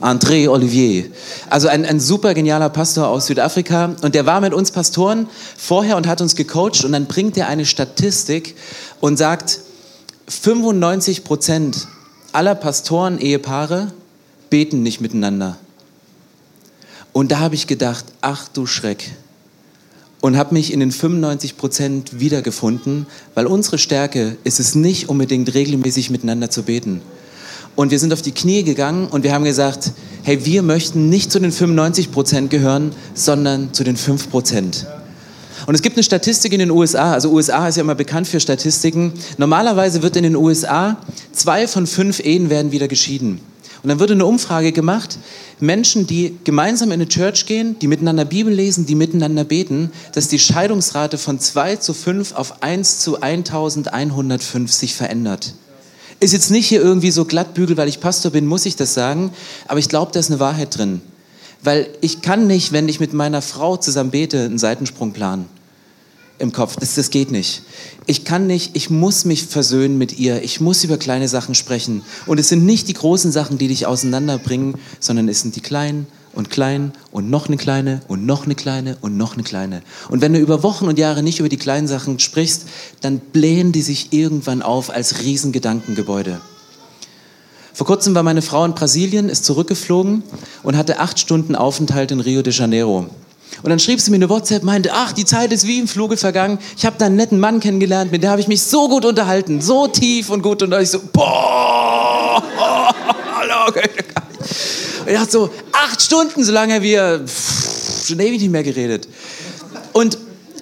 André 0.00 0.48
Olivier. 0.48 1.06
Also 1.50 1.68
ein, 1.68 1.84
ein 1.84 1.98
super 1.98 2.34
genialer 2.34 2.68
Pastor 2.68 3.08
aus 3.08 3.26
Südafrika. 3.26 3.96
Und 4.02 4.14
der 4.14 4.26
war 4.26 4.40
mit 4.40 4.54
uns 4.54 4.70
Pastoren 4.70 5.28
vorher 5.56 5.96
und 5.96 6.06
hat 6.06 6.20
uns 6.20 6.36
gecoacht. 6.36 6.84
Und 6.84 6.92
dann 6.92 7.06
bringt 7.06 7.36
er 7.36 7.48
eine 7.48 7.66
Statistik 7.66 8.54
und 9.00 9.16
sagt, 9.16 9.60
95 10.28 11.24
Prozent 11.24 11.88
aller 12.32 12.54
Pastoren-Ehepaare 12.54 13.92
beten 14.50 14.82
nicht 14.82 15.00
miteinander. 15.00 15.56
Und 17.12 17.32
da 17.32 17.40
habe 17.40 17.56
ich 17.56 17.66
gedacht, 17.66 18.04
ach 18.20 18.46
du 18.48 18.66
Schreck. 18.66 19.10
Und 20.28 20.36
habe 20.36 20.52
mich 20.52 20.74
in 20.74 20.80
den 20.80 20.92
95 20.92 21.56
Prozent 21.56 22.20
wiedergefunden, 22.20 23.06
weil 23.34 23.46
unsere 23.46 23.78
Stärke 23.78 24.36
ist 24.44 24.60
es 24.60 24.74
nicht 24.74 25.08
unbedingt 25.08 25.54
regelmäßig 25.54 26.10
miteinander 26.10 26.50
zu 26.50 26.64
beten. 26.64 27.00
Und 27.76 27.90
wir 27.92 27.98
sind 27.98 28.12
auf 28.12 28.20
die 28.20 28.32
Knie 28.32 28.62
gegangen 28.62 29.06
und 29.06 29.24
wir 29.24 29.32
haben 29.32 29.44
gesagt, 29.44 29.92
hey, 30.24 30.44
wir 30.44 30.60
möchten 30.60 31.08
nicht 31.08 31.32
zu 31.32 31.40
den 31.40 31.50
95 31.50 32.12
Prozent 32.12 32.50
gehören, 32.50 32.92
sondern 33.14 33.72
zu 33.72 33.84
den 33.84 33.96
5 33.96 34.30
Prozent. 34.30 34.86
Und 35.64 35.74
es 35.74 35.80
gibt 35.80 35.96
eine 35.96 36.02
Statistik 36.02 36.52
in 36.52 36.58
den 36.58 36.72
USA, 36.72 37.14
also 37.14 37.30
USA 37.30 37.66
ist 37.66 37.76
ja 37.76 37.82
immer 37.82 37.94
bekannt 37.94 38.28
für 38.28 38.38
Statistiken. 38.38 39.14
Normalerweise 39.38 40.02
wird 40.02 40.14
in 40.16 40.24
den 40.24 40.36
USA 40.36 40.98
zwei 41.32 41.66
von 41.66 41.86
fünf 41.86 42.20
Ehen 42.20 42.50
werden 42.50 42.70
wieder 42.70 42.86
geschieden. 42.86 43.40
Und 43.82 43.88
dann 43.88 44.00
wurde 44.00 44.14
eine 44.14 44.26
Umfrage 44.26 44.72
gemacht, 44.72 45.18
Menschen, 45.60 46.06
die 46.06 46.36
gemeinsam 46.44 46.88
in 46.88 46.94
eine 46.94 47.08
Church 47.08 47.46
gehen, 47.46 47.78
die 47.78 47.86
miteinander 47.86 48.24
Bibel 48.24 48.52
lesen, 48.52 48.86
die 48.86 48.94
miteinander 48.94 49.44
beten, 49.44 49.92
dass 50.12 50.28
die 50.28 50.38
Scheidungsrate 50.38 51.18
von 51.18 51.38
2 51.38 51.76
zu 51.76 51.94
5 51.94 52.34
auf 52.34 52.62
1 52.62 53.00
zu 53.00 53.20
1105 53.20 54.72
sich 54.72 54.94
verändert. 54.94 55.54
Ist 56.20 56.32
jetzt 56.32 56.50
nicht 56.50 56.66
hier 56.66 56.80
irgendwie 56.80 57.12
so 57.12 57.24
glattbügel, 57.24 57.76
weil 57.76 57.88
ich 57.88 58.00
Pastor 58.00 58.32
bin, 58.32 58.46
muss 58.46 58.66
ich 58.66 58.74
das 58.74 58.94
sagen, 58.94 59.32
aber 59.68 59.78
ich 59.78 59.88
glaube, 59.88 60.10
da 60.12 60.18
ist 60.18 60.30
eine 60.30 60.40
Wahrheit 60.40 60.76
drin. 60.76 61.00
Weil 61.62 61.88
ich 62.00 62.22
kann 62.22 62.46
nicht, 62.46 62.72
wenn 62.72 62.88
ich 62.88 63.00
mit 63.00 63.12
meiner 63.12 63.42
Frau 63.42 63.76
zusammen 63.76 64.10
bete, 64.10 64.44
einen 64.44 64.58
Seitensprung 64.58 65.12
planen 65.12 65.57
im 66.38 66.52
Kopf. 66.52 66.76
Das, 66.76 66.94
das 66.94 67.10
geht 67.10 67.30
nicht. 67.30 67.62
Ich 68.06 68.24
kann 68.24 68.46
nicht, 68.46 68.74
ich 68.74 68.90
muss 68.90 69.24
mich 69.24 69.46
versöhnen 69.46 69.98
mit 69.98 70.18
ihr. 70.18 70.42
Ich 70.42 70.60
muss 70.60 70.84
über 70.84 70.96
kleine 70.96 71.28
Sachen 71.28 71.54
sprechen. 71.54 72.02
Und 72.26 72.38
es 72.38 72.48
sind 72.48 72.64
nicht 72.64 72.88
die 72.88 72.94
großen 72.94 73.32
Sachen, 73.32 73.58
die 73.58 73.68
dich 73.68 73.86
auseinanderbringen, 73.86 74.76
sondern 75.00 75.28
es 75.28 75.40
sind 75.40 75.56
die 75.56 75.60
kleinen 75.60 76.06
und 76.34 76.50
klein 76.50 76.92
und 77.10 77.30
noch 77.30 77.48
eine 77.48 77.56
kleine 77.56 78.00
und 78.06 78.24
noch 78.24 78.44
eine 78.44 78.54
kleine 78.54 78.96
und 79.00 79.16
noch 79.16 79.34
eine 79.34 79.42
kleine. 79.42 79.82
Und 80.08 80.20
wenn 80.20 80.32
du 80.32 80.38
über 80.38 80.62
Wochen 80.62 80.86
und 80.86 80.98
Jahre 80.98 81.22
nicht 81.22 81.40
über 81.40 81.48
die 81.48 81.56
kleinen 81.56 81.88
Sachen 81.88 82.18
sprichst, 82.18 82.66
dann 83.00 83.18
blähen 83.18 83.72
die 83.72 83.82
sich 83.82 84.12
irgendwann 84.12 84.62
auf 84.62 84.90
als 84.90 85.20
Riesengedankengebäude. 85.20 86.40
Vor 87.74 87.86
kurzem 87.86 88.14
war 88.14 88.22
meine 88.22 88.42
Frau 88.42 88.64
in 88.64 88.74
Brasilien, 88.74 89.28
ist 89.28 89.44
zurückgeflogen 89.44 90.22
und 90.62 90.76
hatte 90.76 90.98
acht 90.98 91.18
Stunden 91.18 91.54
Aufenthalt 91.54 92.10
in 92.10 92.20
Rio 92.20 92.42
de 92.42 92.52
Janeiro. 92.52 93.06
Und 93.62 93.70
dann 93.70 93.78
schrieb 93.78 94.00
sie 94.00 94.10
mir 94.10 94.16
eine 94.16 94.28
WhatsApp, 94.28 94.62
meinte, 94.62 94.90
ach, 94.92 95.12
die 95.12 95.24
Zeit 95.24 95.52
ist 95.52 95.66
wie 95.66 95.78
im 95.78 95.88
Fluge 95.88 96.16
vergangen. 96.16 96.58
Ich 96.76 96.86
habe 96.86 96.96
da 96.98 97.06
einen 97.06 97.16
netten 97.16 97.40
Mann 97.40 97.60
kennengelernt, 97.60 98.12
mit 98.12 98.22
dem 98.22 98.30
habe 98.30 98.40
ich 98.40 98.48
mich 98.48 98.62
so 98.62 98.88
gut 98.88 99.04
unterhalten, 99.04 99.60
so 99.60 99.88
tief 99.88 100.30
und 100.30 100.42
gut. 100.42 100.62
Und 100.62 100.70
da 100.70 100.80
ich 100.80 100.90
so, 100.90 101.00
boah, 101.12 102.42
hallo. 103.34 103.72
Und 105.00 105.14
ich 105.14 105.14
dachte 105.14 105.32
so, 105.32 105.50
acht 105.72 106.02
Stunden, 106.02 106.44
solange 106.44 106.82
wir 106.82 107.24
pff, 107.26 108.06
schon 108.06 108.20
ewig 108.20 108.40
nicht 108.42 108.50
mehr 108.50 108.62
geredet. 108.62 109.08
Und 109.92 110.18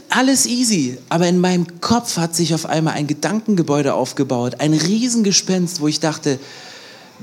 alles 0.08 0.46
easy, 0.46 0.98
aber 1.08 1.26
in 1.26 1.40
meinem 1.40 1.80
Kopf 1.80 2.16
hat 2.16 2.34
sich 2.34 2.54
auf 2.54 2.66
einmal 2.66 2.94
ein 2.94 3.06
Gedankengebäude 3.06 3.94
aufgebaut, 3.94 4.60
ein 4.60 4.72
Riesengespenst, 4.72 5.80
wo 5.80 5.88
ich 5.88 6.00
dachte, 6.00 6.38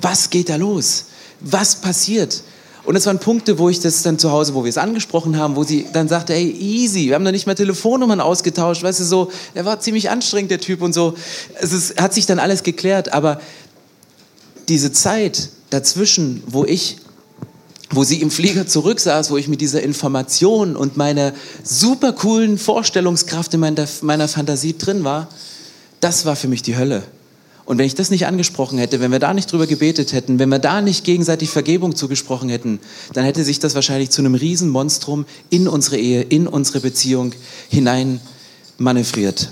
was 0.02 0.30
geht 0.30 0.50
da 0.50 0.58
los? 0.58 1.06
Was 1.40 1.78
passiert? 1.82 2.44
Und 2.86 2.98
es 2.98 3.06
waren 3.06 3.20
Punkte, 3.20 3.58
wo 3.60 3.70
ich 3.70 3.80
das 3.80 4.02
dann 4.04 4.20
zu 4.20 4.32
Hause, 4.32 4.56
wo 4.56 4.64
wir 4.64 4.70
es 4.70 4.78
angesprochen 4.78 5.38
haben, 5.38 5.56
wo 5.56 5.64
sie 5.64 5.86
dann 5.94 6.10
sagte, 6.10 6.34
hey, 6.34 6.52
easy, 6.52 7.08
wir 7.08 7.16
haben 7.16 7.24
da 7.24 7.32
nicht 7.32 7.46
mehr 7.46 7.56
Telefonnummern 7.56 8.20
ausgetauscht, 8.20 8.84
weißt 8.84 9.00
du, 9.00 9.06
so, 9.06 9.32
er 9.54 9.64
war 9.64 9.80
ziemlich 9.80 10.10
anstrengend, 10.10 10.52
der 10.52 10.60
Typ 10.60 10.82
und 10.82 10.94
so. 10.94 11.16
Es 11.62 11.72
ist, 11.72 12.02
hat 12.02 12.14
sich 12.14 12.26
dann 12.26 12.40
alles 12.40 12.64
geklärt, 12.64 13.14
aber 13.14 13.40
diese 14.68 14.92
Zeit 14.92 15.50
dazwischen, 15.70 16.44
wo 16.46 16.66
ich 16.66 16.98
wo 17.96 18.04
sie 18.04 18.22
im 18.22 18.32
Flieger 18.32 18.66
zurücksaß, 18.66 19.30
wo 19.30 19.38
ich 19.38 19.48
mit 19.48 19.62
dieser 19.62 19.84
Information 19.84 20.76
und 20.76 20.98
meiner 20.98 21.34
super 21.64 22.14
coolen 22.14 22.58
Vorstellungskraft 22.58 23.54
in 23.54 23.60
meiner, 23.60 23.88
meiner 24.02 24.28
Fantasie 24.28 24.76
drin 24.76 25.04
war, 25.04 25.30
das 26.00 26.26
war 26.26 26.36
für 26.36 26.48
mich 26.48 26.64
die 26.64 26.76
Hölle. 26.76 27.04
Und 27.66 27.78
wenn 27.78 27.86
ich 27.86 27.96
das 27.96 28.10
nicht 28.10 28.28
angesprochen 28.28 28.78
hätte, 28.78 29.00
wenn 29.00 29.12
wir 29.12 29.20
da 29.20 29.34
nicht 29.34 29.52
drüber 29.52 29.68
gebetet 29.68 30.12
hätten, 30.12 30.38
wenn 30.38 30.50
wir 30.50 30.60
da 30.60 30.82
nicht 30.82 31.06
gegenseitig 31.06 31.50
Vergebung 31.50 31.96
zugesprochen 31.96 32.50
hätten, 32.50 32.80
dann 33.14 33.24
hätte 33.24 33.44
sich 33.44 33.60
das 33.60 33.74
wahrscheinlich 33.74 34.10
zu 34.10 34.22
einem 34.22 34.36
Riesenmonstrum 34.36 35.26
in 35.50 35.68
unsere 35.68 35.98
Ehe, 35.98 36.24
in 36.24 36.48
unsere 36.48 36.82
Beziehung 36.82 37.34
hinein 37.70 38.20
manövriert. 38.78 39.50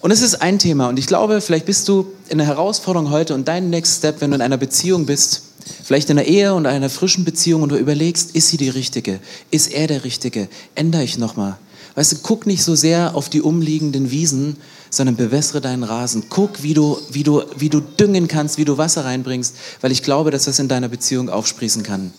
Und 0.00 0.10
es 0.10 0.20
ist 0.20 0.42
ein 0.42 0.58
Thema 0.58 0.88
und 0.88 0.98
ich 0.98 1.06
glaube, 1.06 1.40
vielleicht 1.40 1.66
bist 1.66 1.88
du 1.88 2.06
in 2.28 2.40
einer 2.40 2.48
Herausforderung 2.48 3.10
heute 3.10 3.34
und 3.34 3.48
dein 3.48 3.70
Next 3.70 3.98
Step, 3.98 4.20
wenn 4.20 4.30
du 4.30 4.36
in 4.36 4.42
einer 4.42 4.58
Beziehung 4.58 5.06
bist, 5.06 5.42
vielleicht 5.82 6.10
in 6.10 6.18
einer 6.18 6.28
Ehe 6.28 6.54
und 6.54 6.66
einer 6.66 6.90
frischen 6.90 7.24
Beziehung 7.24 7.62
und 7.62 7.70
du 7.70 7.76
überlegst, 7.76 8.32
ist 8.32 8.48
sie 8.48 8.58
die 8.58 8.68
Richtige? 8.68 9.18
Ist 9.50 9.72
er 9.72 9.86
der 9.86 10.04
Richtige? 10.04 10.48
Ändere 10.74 11.02
ich 11.02 11.18
nochmal? 11.18 11.58
Weißt 11.96 12.12
du, 12.12 12.16
guck 12.22 12.46
nicht 12.46 12.62
so 12.62 12.76
sehr 12.76 13.16
auf 13.16 13.28
die 13.28 13.42
umliegenden 13.42 14.12
Wiesen, 14.12 14.56
sondern 14.90 15.16
bewässere 15.16 15.60
deinen 15.60 15.84
Rasen. 15.84 16.24
Guck, 16.28 16.62
wie 16.62 16.74
du, 16.74 16.98
wie, 17.10 17.22
du, 17.22 17.42
wie 17.56 17.68
du 17.68 17.80
düngen 17.80 18.28
kannst, 18.28 18.58
wie 18.58 18.64
du 18.64 18.78
Wasser 18.78 19.04
reinbringst, 19.04 19.54
weil 19.80 19.92
ich 19.92 20.02
glaube, 20.02 20.30
dass 20.30 20.44
das 20.44 20.58
in 20.58 20.68
deiner 20.68 20.88
Beziehung 20.88 21.28
aufsprießen 21.28 21.82
kann. 21.82 22.12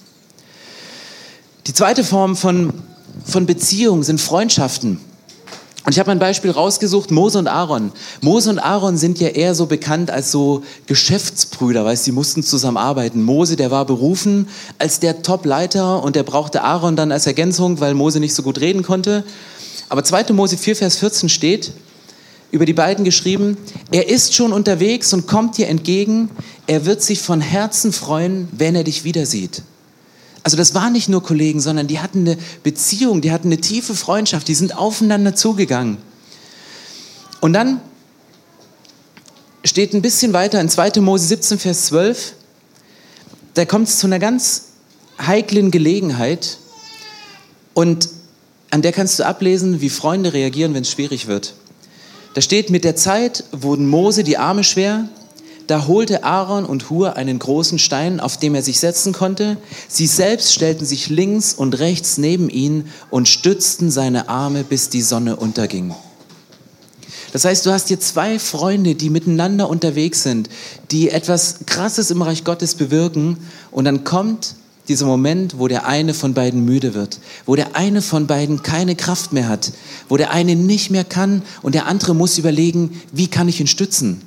Die 1.68 1.74
zweite 1.74 2.04
Form 2.04 2.36
von, 2.36 2.74
von 3.26 3.46
Beziehung 3.46 4.04
sind 4.04 4.20
Freundschaften. 4.20 5.00
Und 5.86 5.94
ich 5.94 6.00
habe 6.00 6.12
ein 6.12 6.20
Beispiel 6.20 6.52
rausgesucht, 6.52 7.10
Mose 7.10 7.40
und 7.40 7.48
Aaron. 7.48 7.92
Mose 8.22 8.50
und 8.50 8.60
Aaron 8.60 8.98
sind 8.98 9.20
ja 9.20 9.30
eher 9.30 9.56
so 9.56 9.66
bekannt 9.66 10.12
als 10.12 10.32
so 10.32 10.62
Geschäftsbrüder, 10.88 11.86
weil 11.86 11.96
sie 11.98 12.12
mussten 12.12 12.44
zusammenarbeiten. 12.44 13.24
Mose, 13.24 13.56
der 13.56 13.72
war 13.72 13.86
berufen 13.86 14.50
als 14.78 15.00
der 15.00 15.24
Top-Leiter 15.24 16.04
und 16.04 16.16
der 16.16 16.24
brauchte 16.24 16.64
Aaron 16.64 16.96
dann 16.96 17.12
als 17.12 17.28
Ergänzung, 17.28 17.80
weil 17.80 17.94
Mose 17.94 18.20
nicht 18.20 18.36
so 18.36 18.44
gut 18.44 18.60
reden 18.60 18.84
konnte. 18.84 19.24
Aber 19.88 20.04
2. 20.04 20.34
Mose 20.34 20.58
4, 20.58 20.76
Vers 20.76 20.98
14 20.98 21.30
steht, 21.30 21.72
über 22.52 22.66
die 22.66 22.74
beiden 22.74 23.06
geschrieben, 23.06 23.58
er 23.92 24.10
ist 24.10 24.34
schon 24.34 24.54
unterwegs 24.54 25.14
und 25.14 25.28
kommt 25.28 25.58
dir 25.58 25.68
entgegen, 25.68 26.30
er 26.68 26.86
wird 26.86 27.02
sich 27.02 27.22
von 27.22 27.42
Herzen 27.42 27.94
freuen, 27.94 28.48
wenn 28.52 28.76
er 28.76 28.84
dich 28.84 29.04
wieder 29.04 29.26
sieht. 29.26 29.64
Also 30.44 30.58
das 30.58 30.74
waren 30.74 30.94
nicht 30.94 31.10
nur 31.10 31.22
Kollegen, 31.22 31.60
sondern 31.60 31.88
die 31.88 32.00
hatten 32.00 32.22
eine 32.22 32.38
Beziehung, 32.64 33.22
die 33.22 33.32
hatten 33.32 33.48
eine 33.50 33.62
tiefe 33.62 33.94
Freundschaft, 33.94 34.48
die 34.48 34.56
sind 34.56 34.76
aufeinander 34.76 35.36
zugegangen. 35.36 35.98
Und 37.40 37.54
dann 37.54 37.82
steht 39.64 39.94
ein 39.94 40.02
bisschen 40.02 40.34
weiter 40.34 40.60
in 40.60 40.70
2. 40.70 41.02
Mose 41.02 41.28
17, 41.28 41.60
Vers 41.60 41.86
12, 41.88 42.34
da 43.54 43.66
kommt 43.66 43.90
es 43.90 44.00
zu 44.00 44.08
einer 44.08 44.20
ganz 44.20 44.70
heiklen 45.20 45.70
Gelegenheit 45.70 46.58
und 47.74 48.10
an 48.72 48.82
der 48.82 48.92
kannst 48.92 49.20
du 49.20 49.26
ablesen, 49.26 49.82
wie 49.82 49.90
Freunde 49.90 50.34
reagieren, 50.34 50.74
wenn 50.74 50.84
es 50.84 50.92
schwierig 50.92 51.28
wird. 51.28 51.56
Da 52.40 52.44
steht, 52.44 52.70
mit 52.70 52.86
der 52.86 52.96
Zeit 52.96 53.44
wurden 53.52 53.86
Mose 53.86 54.24
die 54.24 54.38
Arme 54.38 54.64
schwer, 54.64 55.10
da 55.68 55.88
holte 55.88 56.24
Aaron 56.24 56.64
und 56.64 56.90
Hur 56.90 57.18
einen 57.18 57.38
großen 57.38 57.80
Stein, 57.80 58.22
auf 58.22 58.38
dem 58.38 58.56
er 58.56 58.64
sich 58.64 58.80
setzen 58.80 59.12
konnte. 59.12 59.58
Sie 59.90 60.08
selbst 60.08 60.54
stellten 60.54 60.86
sich 60.86 61.10
links 61.10 61.54
und 61.54 61.80
rechts 61.80 62.18
neben 62.18 62.50
ihn 62.50 62.88
und 63.10 63.28
stützten 63.28 63.92
seine 63.92 64.30
Arme, 64.30 64.64
bis 64.64 64.88
die 64.88 65.02
Sonne 65.02 65.36
unterging. 65.36 65.94
Das 67.34 67.44
heißt, 67.44 67.66
du 67.66 67.72
hast 67.72 67.90
hier 67.90 68.00
zwei 68.00 68.40
Freunde, 68.40 68.96
die 68.96 69.10
miteinander 69.10 69.68
unterwegs 69.68 70.24
sind, 70.24 70.48
die 70.92 71.10
etwas 71.10 71.66
Krasses 71.66 72.10
im 72.10 72.22
Reich 72.22 72.46
Gottes 72.46 72.76
bewirken 72.76 73.36
und 73.70 73.84
dann 73.84 74.06
kommt 74.06 74.56
dieser 74.90 75.06
Moment, 75.06 75.60
wo 75.60 75.68
der 75.68 75.86
eine 75.86 76.14
von 76.14 76.34
beiden 76.34 76.66
müde 76.66 76.94
wird, 76.94 77.20
wo 77.46 77.56
der 77.56 77.76
eine 77.76 78.02
von 78.02 78.28
beiden 78.28 78.64
keine 78.64 78.96
Kraft 78.96 79.32
mehr 79.32 79.48
hat, 79.48 79.72
wo 80.10 80.18
der 80.18 80.32
eine 80.32 80.56
nicht 80.56 80.90
mehr 80.90 81.06
kann 81.06 81.44
und 81.62 81.76
der 81.76 81.86
andere 81.86 82.14
muss 82.14 82.38
überlegen, 82.38 83.02
wie 83.12 83.28
kann 83.28 83.48
ich 83.48 83.60
ihn 83.62 83.68
stützen. 83.68 84.22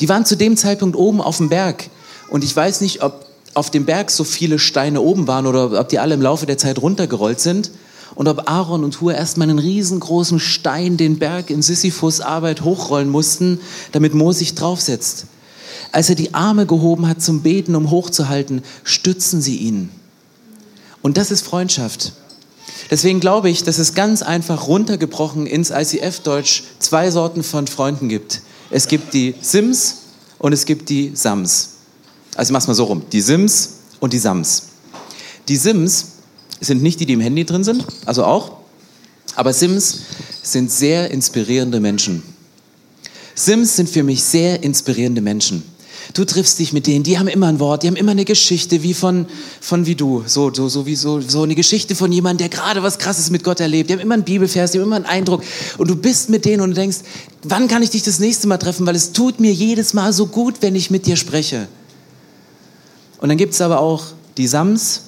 Die 0.00 0.08
waren 0.08 0.24
zu 0.24 0.36
dem 0.36 0.56
Zeitpunkt 0.56 0.96
oben 0.96 1.20
auf 1.20 1.38
dem 1.38 1.48
Berg 1.48 1.88
und 2.28 2.44
ich 2.44 2.54
weiß 2.54 2.82
nicht, 2.82 3.02
ob 3.02 3.26
auf 3.54 3.70
dem 3.70 3.84
Berg 3.84 4.10
so 4.10 4.24
viele 4.24 4.58
Steine 4.58 5.00
oben 5.00 5.26
waren 5.26 5.46
oder 5.46 5.78
ob 5.78 5.88
die 5.88 5.98
alle 5.98 6.14
im 6.14 6.22
Laufe 6.22 6.46
der 6.46 6.58
Zeit 6.58 6.80
runtergerollt 6.80 7.40
sind 7.40 7.70
und 8.14 8.28
ob 8.28 8.50
Aaron 8.50 8.84
und 8.84 9.00
Hur 9.00 9.14
erstmal 9.14 9.48
einen 9.48 9.58
riesengroßen 9.58 10.40
Stein 10.40 10.96
den 10.96 11.18
Berg 11.18 11.50
in 11.50 11.62
Sisyphus 11.62 12.20
Arbeit 12.20 12.62
hochrollen 12.62 13.08
mussten, 13.08 13.60
damit 13.92 14.14
Mose 14.14 14.40
sich 14.40 14.54
draufsetzt. 14.54 15.26
Als 15.92 16.08
er 16.08 16.14
die 16.14 16.32
Arme 16.32 16.66
gehoben 16.66 17.06
hat 17.08 17.20
zum 17.20 17.42
Beten, 17.42 17.74
um 17.74 17.90
hochzuhalten, 17.90 18.62
stützen 18.82 19.42
sie 19.42 19.56
ihn. 19.56 19.90
Und 21.02 21.16
das 21.16 21.30
ist 21.30 21.42
Freundschaft. 21.42 22.12
Deswegen 22.90 23.20
glaube 23.20 23.50
ich, 23.50 23.64
dass 23.64 23.78
es 23.78 23.94
ganz 23.94 24.22
einfach 24.22 24.68
runtergebrochen 24.68 25.46
ins 25.46 25.70
ICF-Deutsch 25.70 26.64
zwei 26.78 27.10
Sorten 27.10 27.42
von 27.42 27.66
Freunden 27.66 28.08
gibt. 28.08 28.40
Es 28.70 28.88
gibt 28.88 29.12
die 29.14 29.34
Sims 29.40 29.96
und 30.38 30.52
es 30.52 30.64
gibt 30.64 30.88
die 30.88 31.12
Sams. 31.14 31.70
Also 32.34 32.50
ich 32.50 32.52
mach's 32.52 32.66
mal 32.66 32.74
so 32.74 32.84
rum. 32.84 33.02
Die 33.12 33.20
Sims 33.20 33.74
und 34.00 34.12
die 34.12 34.18
Sams. 34.18 34.64
Die 35.48 35.56
Sims 35.56 36.06
sind 36.60 36.82
nicht 36.82 37.00
die, 37.00 37.06
die 37.06 37.14
im 37.14 37.20
Handy 37.20 37.44
drin 37.44 37.64
sind, 37.64 37.84
also 38.06 38.24
auch. 38.24 38.58
Aber 39.34 39.52
Sims 39.52 40.00
sind 40.42 40.70
sehr 40.70 41.10
inspirierende 41.10 41.80
Menschen. 41.80 42.22
Sims 43.34 43.76
sind 43.76 43.88
für 43.88 44.02
mich 44.02 44.22
sehr 44.22 44.62
inspirierende 44.62 45.20
Menschen. 45.20 45.62
Du 46.14 46.26
triffst 46.26 46.58
dich 46.58 46.72
mit 46.72 46.86
denen, 46.86 47.04
die 47.04 47.18
haben 47.18 47.28
immer 47.28 47.46
ein 47.46 47.58
Wort, 47.58 47.82
die 47.82 47.86
haben 47.86 47.96
immer 47.96 48.12
eine 48.12 48.26
Geschichte, 48.26 48.82
wie 48.82 48.92
von, 48.92 49.26
von 49.60 49.86
wie 49.86 49.94
du, 49.94 50.24
so, 50.26 50.52
so, 50.52 50.68
so, 50.68 50.84
wie 50.84 50.94
so, 50.94 51.20
so 51.20 51.42
eine 51.42 51.54
Geschichte 51.54 51.94
von 51.94 52.12
jemandem, 52.12 52.48
der 52.48 52.58
gerade 52.58 52.82
was 52.82 52.98
Krasses 52.98 53.30
mit 53.30 53.44
Gott 53.44 53.60
erlebt. 53.60 53.88
Die 53.88 53.94
haben 53.94 54.00
immer 54.00 54.14
einen 54.14 54.24
Bibelvers, 54.24 54.72
die 54.72 54.78
haben 54.78 54.86
immer 54.86 54.96
einen 54.96 55.06
Eindruck. 55.06 55.42
Und 55.78 55.88
du 55.88 55.96
bist 55.96 56.28
mit 56.28 56.44
denen 56.44 56.60
und 56.60 56.70
du 56.70 56.74
denkst, 56.74 56.98
wann 57.42 57.66
kann 57.66 57.82
ich 57.82 57.90
dich 57.90 58.02
das 58.02 58.18
nächste 58.18 58.46
Mal 58.46 58.58
treffen? 58.58 58.86
Weil 58.86 58.96
es 58.96 59.12
tut 59.12 59.40
mir 59.40 59.52
jedes 59.52 59.94
Mal 59.94 60.12
so 60.12 60.26
gut, 60.26 60.56
wenn 60.60 60.74
ich 60.74 60.90
mit 60.90 61.06
dir 61.06 61.16
spreche. 61.16 61.66
Und 63.18 63.28
dann 63.30 63.38
gibt 63.38 63.54
es 63.54 63.60
aber 63.60 63.80
auch 63.80 64.04
die 64.36 64.46
Sams 64.46 65.02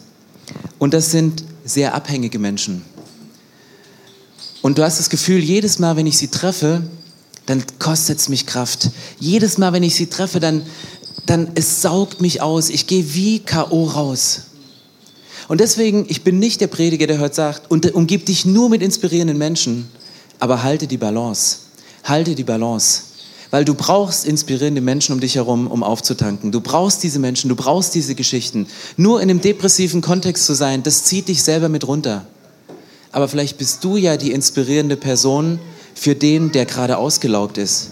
und 0.79 0.95
das 0.95 1.11
sind 1.11 1.45
sehr 1.65 1.95
abhängige 1.95 2.39
Menschen. 2.39 2.83
Und 4.63 4.79
du 4.79 4.83
hast 4.83 4.99
das 4.99 5.11
Gefühl, 5.11 5.41
jedes 5.41 5.79
Mal, 5.79 5.97
wenn 5.97 6.07
ich 6.07 6.17
sie 6.17 6.29
treffe, 6.29 6.83
dann 7.47 7.63
kostet 7.79 8.19
es 8.19 8.29
mich 8.29 8.47
Kraft. 8.47 8.91
Jedes 9.19 9.59
Mal, 9.59 9.73
wenn 9.73 9.83
ich 9.83 9.95
sie 9.95 10.07
treffe, 10.07 10.41
dann, 10.41 10.63
dann 11.27 11.51
es 11.55 11.83
saugt 11.83 12.21
mich 12.21 12.41
aus. 12.41 12.71
Ich 12.71 12.87
gehe 12.87 13.15
wie 13.15 13.41
K.O. 13.41 13.85
raus. 13.85 14.43
Und 15.49 15.61
deswegen, 15.61 16.07
ich 16.09 16.23
bin 16.23 16.39
nicht 16.39 16.61
der 16.61 16.69
Prediger, 16.69 17.07
der 17.07 17.21
heute 17.21 17.35
sagt, 17.35 17.71
und 17.71 17.93
umgib 17.95 18.25
dich 18.27 18.47
nur 18.47 18.71
mit 18.71 18.83
inspirierenden 18.83 19.37
Menschen, 19.37 19.89
aber 20.39 20.63
halte 20.63 20.87
die 20.87 20.97
Balance. 20.97 21.59
Halte 22.05 22.35
die 22.35 22.45
Balance. 22.45 23.03
Weil 23.51 23.65
du 23.65 23.75
brauchst 23.75 24.25
inspirierende 24.25 24.81
Menschen 24.81 25.13
um 25.13 25.21
dich 25.21 25.37
herum, 25.37 25.67
um 25.67 25.83
aufzutanken. 25.83 26.51
Du 26.51 26.61
brauchst 26.61 27.03
diese 27.03 27.19
Menschen, 27.19 27.51
du 27.51 27.57
brauchst 27.57 27.95
diese 27.95 28.15
Geschichten. 28.15 28.67
Nur 28.97 29.21
in 29.21 29.31
einem 29.31 29.41
depressiven 29.41 30.01
Kontext 30.01 30.47
zu 30.47 30.55
sein, 30.55 30.83
das 30.83 31.05
zieht 31.05 31.29
dich 31.29 31.43
selber 31.43 31.69
mit 31.69 31.87
runter. 31.87 32.27
Aber 33.13 33.29
vielleicht 33.29 33.59
bist 33.59 33.85
du 33.85 33.97
ja 33.97 34.17
die 34.17 34.33
inspirierende 34.33 34.97
Person 34.97 35.61
für 35.95 36.15
den, 36.15 36.53
der 36.53 36.67
gerade 36.67 36.99
ausgelaugt 36.99 37.59
ist. 37.59 37.91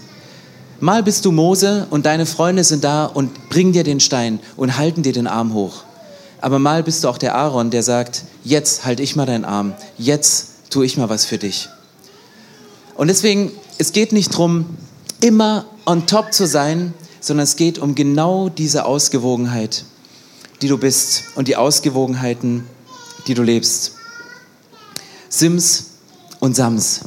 Mal 0.79 1.03
bist 1.03 1.25
du 1.25 1.31
Mose 1.31 1.87
und 1.89 2.05
deine 2.05 2.25
Freunde 2.25 2.63
sind 2.63 2.83
da 2.83 3.05
und 3.05 3.49
bringen 3.49 3.71
dir 3.71 3.83
den 3.83 3.99
Stein 3.99 4.39
und 4.57 4.77
halten 4.77 5.01
dir 5.01 5.13
den 5.13 5.27
Arm 5.27 5.53
hoch. 5.53 5.83
Aber 6.41 6.59
mal 6.59 6.83
bist 6.83 7.03
du 7.03 7.07
auch 7.07 7.17
der 7.17 7.35
Aaron, 7.35 7.69
der 7.69 7.83
sagt, 7.83 8.25
jetzt 8.43 8.83
halte 8.83 9.01
ich 9.01 9.15
mal 9.15 9.25
deinen 9.25 9.45
Arm, 9.45 9.73
jetzt 9.97 10.47
tue 10.69 10.85
ich 10.85 10.97
mal 10.97 11.07
was 11.07 11.23
für 11.23 11.37
dich. 11.37 11.69
Und 12.95 13.07
deswegen, 13.07 13.51
es 13.77 13.93
geht 13.93 14.11
nicht 14.11 14.33
darum, 14.33 14.65
immer 15.21 15.65
on 15.85 16.05
top 16.05 16.33
zu 16.33 16.45
sein, 16.45 16.93
sondern 17.21 17.45
es 17.45 17.55
geht 17.55 17.79
um 17.79 17.95
genau 17.95 18.49
diese 18.49 18.85
Ausgewogenheit, 18.85 19.85
die 20.61 20.67
du 20.67 20.77
bist 20.77 21.23
und 21.35 21.47
die 21.47 21.55
Ausgewogenheiten, 21.55 22.65
die 23.27 23.33
du 23.33 23.41
lebst. 23.41 23.93
Sims 25.29 25.85
und 26.41 26.55
Sams. 26.55 26.99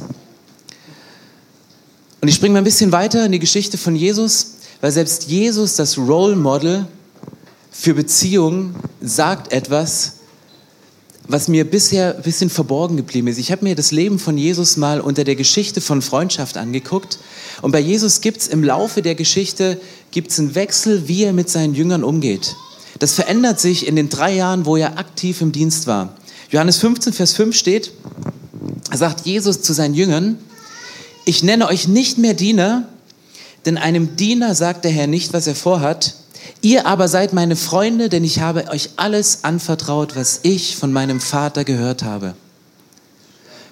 Und 2.27 2.31
ich 2.31 2.35
springe 2.35 2.51
mal 2.51 2.59
ein 2.59 2.65
bisschen 2.65 2.91
weiter 2.91 3.25
in 3.25 3.31
die 3.31 3.39
Geschichte 3.39 3.77
von 3.77 3.95
Jesus, 3.95 4.55
weil 4.81 4.91
selbst 4.91 5.29
Jesus, 5.29 5.77
das 5.77 5.97
Role 5.97 6.35
Model 6.35 6.85
für 7.71 7.93
Beziehungen, 7.93 8.75
sagt 8.99 9.53
etwas, 9.53 10.15
was 11.29 11.47
mir 11.47 11.63
bisher 11.63 12.17
ein 12.17 12.23
bisschen 12.23 12.49
verborgen 12.49 12.97
geblieben 12.97 13.27
ist. 13.29 13.37
Ich 13.37 13.49
habe 13.49 13.63
mir 13.63 13.75
das 13.75 13.93
Leben 13.93 14.19
von 14.19 14.37
Jesus 14.37 14.75
mal 14.75 14.99
unter 14.99 15.23
der 15.23 15.37
Geschichte 15.37 15.79
von 15.79 16.01
Freundschaft 16.01 16.57
angeguckt. 16.57 17.17
Und 17.61 17.71
bei 17.71 17.79
Jesus 17.79 18.19
gibt 18.19 18.41
es 18.41 18.49
im 18.49 18.61
Laufe 18.61 19.01
der 19.01 19.15
Geschichte 19.15 19.79
gibt's 20.11 20.37
einen 20.37 20.53
Wechsel, 20.53 21.07
wie 21.07 21.23
er 21.23 21.31
mit 21.31 21.49
seinen 21.49 21.75
Jüngern 21.75 22.03
umgeht. 22.03 22.57
Das 22.99 23.13
verändert 23.13 23.61
sich 23.61 23.87
in 23.87 23.95
den 23.95 24.09
drei 24.09 24.35
Jahren, 24.35 24.65
wo 24.65 24.75
er 24.75 24.99
aktiv 24.99 25.39
im 25.39 25.53
Dienst 25.53 25.87
war. 25.87 26.13
Johannes 26.49 26.75
15, 26.79 27.13
Vers 27.13 27.31
5 27.35 27.55
steht, 27.55 27.93
sagt 28.93 29.25
Jesus 29.25 29.61
zu 29.61 29.71
seinen 29.71 29.93
Jüngern, 29.93 30.39
ich 31.27 31.43
nenne 31.43 31.67
euch 31.67 31.87
nicht 31.87 32.17
mehr 32.17 32.33
Diener, 32.33 32.87
denn 33.65 33.77
einem 33.77 34.15
Diener 34.15 34.55
sagt 34.55 34.85
der 34.85 34.91
Herr 34.91 35.07
nicht, 35.07 35.33
was 35.33 35.45
er 35.45 35.55
vorhat. 35.55 36.15
Ihr 36.61 36.87
aber 36.87 37.09
seid 37.09 37.33
meine 37.33 37.57
Freunde, 37.57 38.07
denn 38.07 38.23
ich 38.23 38.39
habe 38.39 38.69
euch 38.69 38.91
alles 38.95 39.43
anvertraut, 39.43 40.15
was 40.15 40.39
ich 40.43 40.77
von 40.77 40.93
meinem 40.93 41.19
Vater 41.19 41.65
gehört 41.65 42.03
habe. 42.03 42.33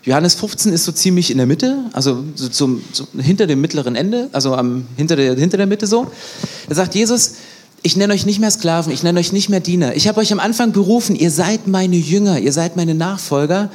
Johannes 0.03 0.35
15 0.35 0.73
ist 0.73 0.83
so 0.83 0.91
ziemlich 0.91 1.31
in 1.31 1.37
der 1.37 1.47
Mitte, 1.47 1.85
also 1.93 2.25
so 2.35 2.49
zum, 2.49 2.83
so 2.91 3.07
hinter 3.17 3.47
dem 3.47 3.61
mittleren 3.61 3.95
Ende, 3.95 4.29
also 4.33 4.53
am, 4.53 4.85
hinter, 4.97 5.15
der, 5.15 5.35
hinter 5.35 5.57
der 5.57 5.65
Mitte 5.65 5.87
so. 5.87 6.11
Da 6.67 6.75
sagt 6.75 6.93
Jesus, 6.93 7.35
ich 7.81 7.95
nenne 7.95 8.13
euch 8.13 8.25
nicht 8.25 8.39
mehr 8.39 8.51
Sklaven, 8.51 8.91
ich 8.91 9.01
nenne 9.01 9.19
euch 9.19 9.31
nicht 9.31 9.47
mehr 9.49 9.61
Diener. 9.61 9.95
Ich 9.95 10.09
habe 10.09 10.19
euch 10.19 10.33
am 10.33 10.39
Anfang 10.39 10.73
berufen, 10.73 11.15
ihr 11.15 11.31
seid 11.31 11.67
meine 11.67 11.95
Jünger, 11.95 12.37
ihr 12.37 12.51
seid 12.51 12.75
meine 12.75 12.93
Nachfolger. 12.93 13.71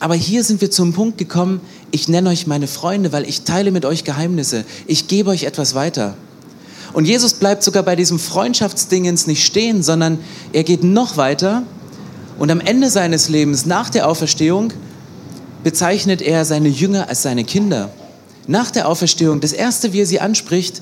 Aber 0.00 0.14
hier 0.14 0.42
sind 0.42 0.62
wir 0.62 0.70
zum 0.70 0.94
Punkt 0.94 1.18
gekommen, 1.18 1.60
ich 1.90 2.08
nenne 2.08 2.30
euch 2.30 2.46
meine 2.46 2.66
Freunde, 2.66 3.12
weil 3.12 3.28
ich 3.28 3.42
teile 3.42 3.70
mit 3.70 3.84
euch 3.84 4.02
Geheimnisse. 4.02 4.64
Ich 4.86 5.08
gebe 5.08 5.28
euch 5.28 5.44
etwas 5.44 5.74
weiter. 5.74 6.16
Und 6.94 7.04
Jesus 7.04 7.34
bleibt 7.34 7.62
sogar 7.62 7.82
bei 7.82 7.96
diesem 7.96 8.18
Freundschaftsdingens 8.18 9.26
nicht 9.26 9.44
stehen, 9.44 9.82
sondern 9.82 10.18
er 10.54 10.64
geht 10.64 10.82
noch 10.82 11.18
weiter. 11.18 11.64
Und 12.38 12.50
am 12.50 12.60
Ende 12.60 12.88
seines 12.88 13.28
Lebens, 13.28 13.66
nach 13.66 13.90
der 13.90 14.08
Auferstehung, 14.08 14.72
bezeichnet 15.62 16.22
er 16.22 16.46
seine 16.46 16.68
Jünger 16.68 17.08
als 17.10 17.22
seine 17.22 17.44
Kinder. 17.44 17.90
Nach 18.46 18.70
der 18.70 18.88
Auferstehung, 18.88 19.42
das 19.42 19.52
Erste, 19.52 19.92
wie 19.92 20.00
er 20.00 20.06
sie 20.06 20.20
anspricht, 20.20 20.80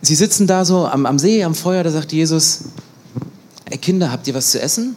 sie 0.00 0.14
sitzen 0.14 0.46
da 0.46 0.64
so 0.64 0.86
am, 0.86 1.04
am 1.04 1.18
See, 1.18 1.44
am 1.44 1.54
Feuer, 1.54 1.84
da 1.84 1.90
sagt 1.90 2.12
Jesus, 2.12 2.60
Kinder, 3.82 4.10
habt 4.10 4.26
ihr 4.26 4.34
was 4.34 4.50
zu 4.50 4.60
essen? 4.60 4.96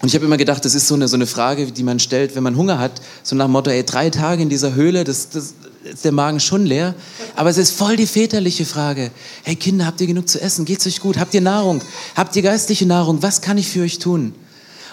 Und 0.00 0.08
ich 0.08 0.14
habe 0.14 0.24
immer 0.24 0.36
gedacht, 0.36 0.64
das 0.64 0.74
ist 0.74 0.86
so 0.86 0.94
eine, 0.94 1.08
so 1.08 1.16
eine 1.16 1.26
Frage, 1.26 1.66
die 1.72 1.82
man 1.82 1.98
stellt, 1.98 2.36
wenn 2.36 2.42
man 2.44 2.56
Hunger 2.56 2.78
hat. 2.78 3.00
So 3.22 3.34
nach 3.34 3.46
dem 3.46 3.52
Motto, 3.52 3.70
ey, 3.70 3.84
drei 3.84 4.10
Tage 4.10 4.42
in 4.42 4.48
dieser 4.48 4.74
Höhle, 4.74 5.02
das, 5.02 5.30
das 5.30 5.54
ist 5.84 6.04
der 6.04 6.12
Magen 6.12 6.38
schon 6.38 6.66
leer. 6.66 6.94
Aber 7.34 7.50
es 7.50 7.58
ist 7.58 7.72
voll 7.72 7.96
die 7.96 8.06
väterliche 8.06 8.64
Frage. 8.64 9.10
Hey 9.42 9.56
Kinder, 9.56 9.86
habt 9.86 10.00
ihr 10.00 10.06
genug 10.06 10.28
zu 10.28 10.40
essen? 10.40 10.64
Geht's 10.64 10.86
euch 10.86 11.00
gut? 11.00 11.18
Habt 11.18 11.34
ihr 11.34 11.40
Nahrung? 11.40 11.82
Habt 12.14 12.36
ihr 12.36 12.42
geistliche 12.42 12.86
Nahrung? 12.86 13.22
Was 13.22 13.40
kann 13.40 13.58
ich 13.58 13.68
für 13.68 13.82
euch 13.82 13.98
tun? 13.98 14.34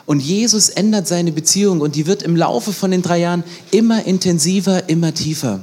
Und 0.05 0.19
Jesus 0.19 0.69
ändert 0.69 1.07
seine 1.07 1.31
Beziehung 1.31 1.81
und 1.81 1.95
die 1.95 2.05
wird 2.05 2.21
im 2.23 2.35
Laufe 2.35 2.73
von 2.73 2.91
den 2.91 3.01
drei 3.01 3.19
Jahren 3.19 3.43
immer 3.71 4.05
intensiver, 4.05 4.87
immer 4.87 5.13
tiefer. 5.13 5.61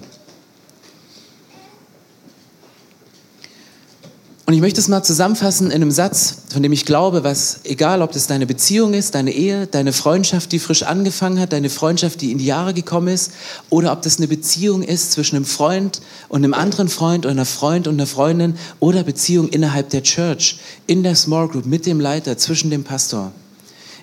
Und 4.45 4.55
ich 4.55 4.61
möchte 4.61 4.81
es 4.81 4.89
mal 4.89 5.05
zusammenfassen 5.05 5.69
in 5.69 5.75
einem 5.75 5.93
Satz, 5.93 6.39
von 6.53 6.65
dem 6.65 6.73
ich 6.73 6.85
glaube, 6.85 7.23
was, 7.23 7.61
egal 7.63 8.03
ob 8.03 8.11
das 8.11 8.27
deine 8.27 8.45
Beziehung 8.45 8.93
ist, 8.93 9.15
deine 9.15 9.31
Ehe, 9.31 9.69
deine 9.69 9.93
Freundschaft, 9.93 10.51
die 10.51 10.59
frisch 10.59 10.83
angefangen 10.83 11.39
hat, 11.39 11.53
deine 11.53 11.71
Freundschaft, 11.71 12.21
die 12.21 12.33
in 12.33 12.39
die 12.39 12.47
Jahre 12.47 12.75
gekommen 12.75 13.07
ist, 13.07 13.31
oder 13.71 13.93
ob 13.93 14.03
das 14.03 14.19
eine 14.19 14.27
Beziehung 14.27 14.83
ist 14.83 15.13
zwischen 15.13 15.37
einem 15.37 15.45
Freund 15.45 16.01
und 16.29 16.43
einem 16.45 16.55
anderen 16.55 16.89
Freund 16.89 17.25
oder 17.25 17.31
einer 17.31 17.45
Freund 17.45 17.87
und 17.87 17.95
einer 17.95 18.09
Freundin 18.09 18.57
oder 18.81 19.05
Beziehung 19.05 19.49
innerhalb 19.49 19.91
der 19.91 20.03
Church, 20.03 20.59
in 20.89 21.05
der 21.05 21.15
Small 21.15 21.47
Group, 21.47 21.65
mit 21.65 21.87
dem 21.87 22.01
Leiter, 22.01 22.37
zwischen 22.37 22.71
dem 22.71 22.83
Pastor. 22.83 23.31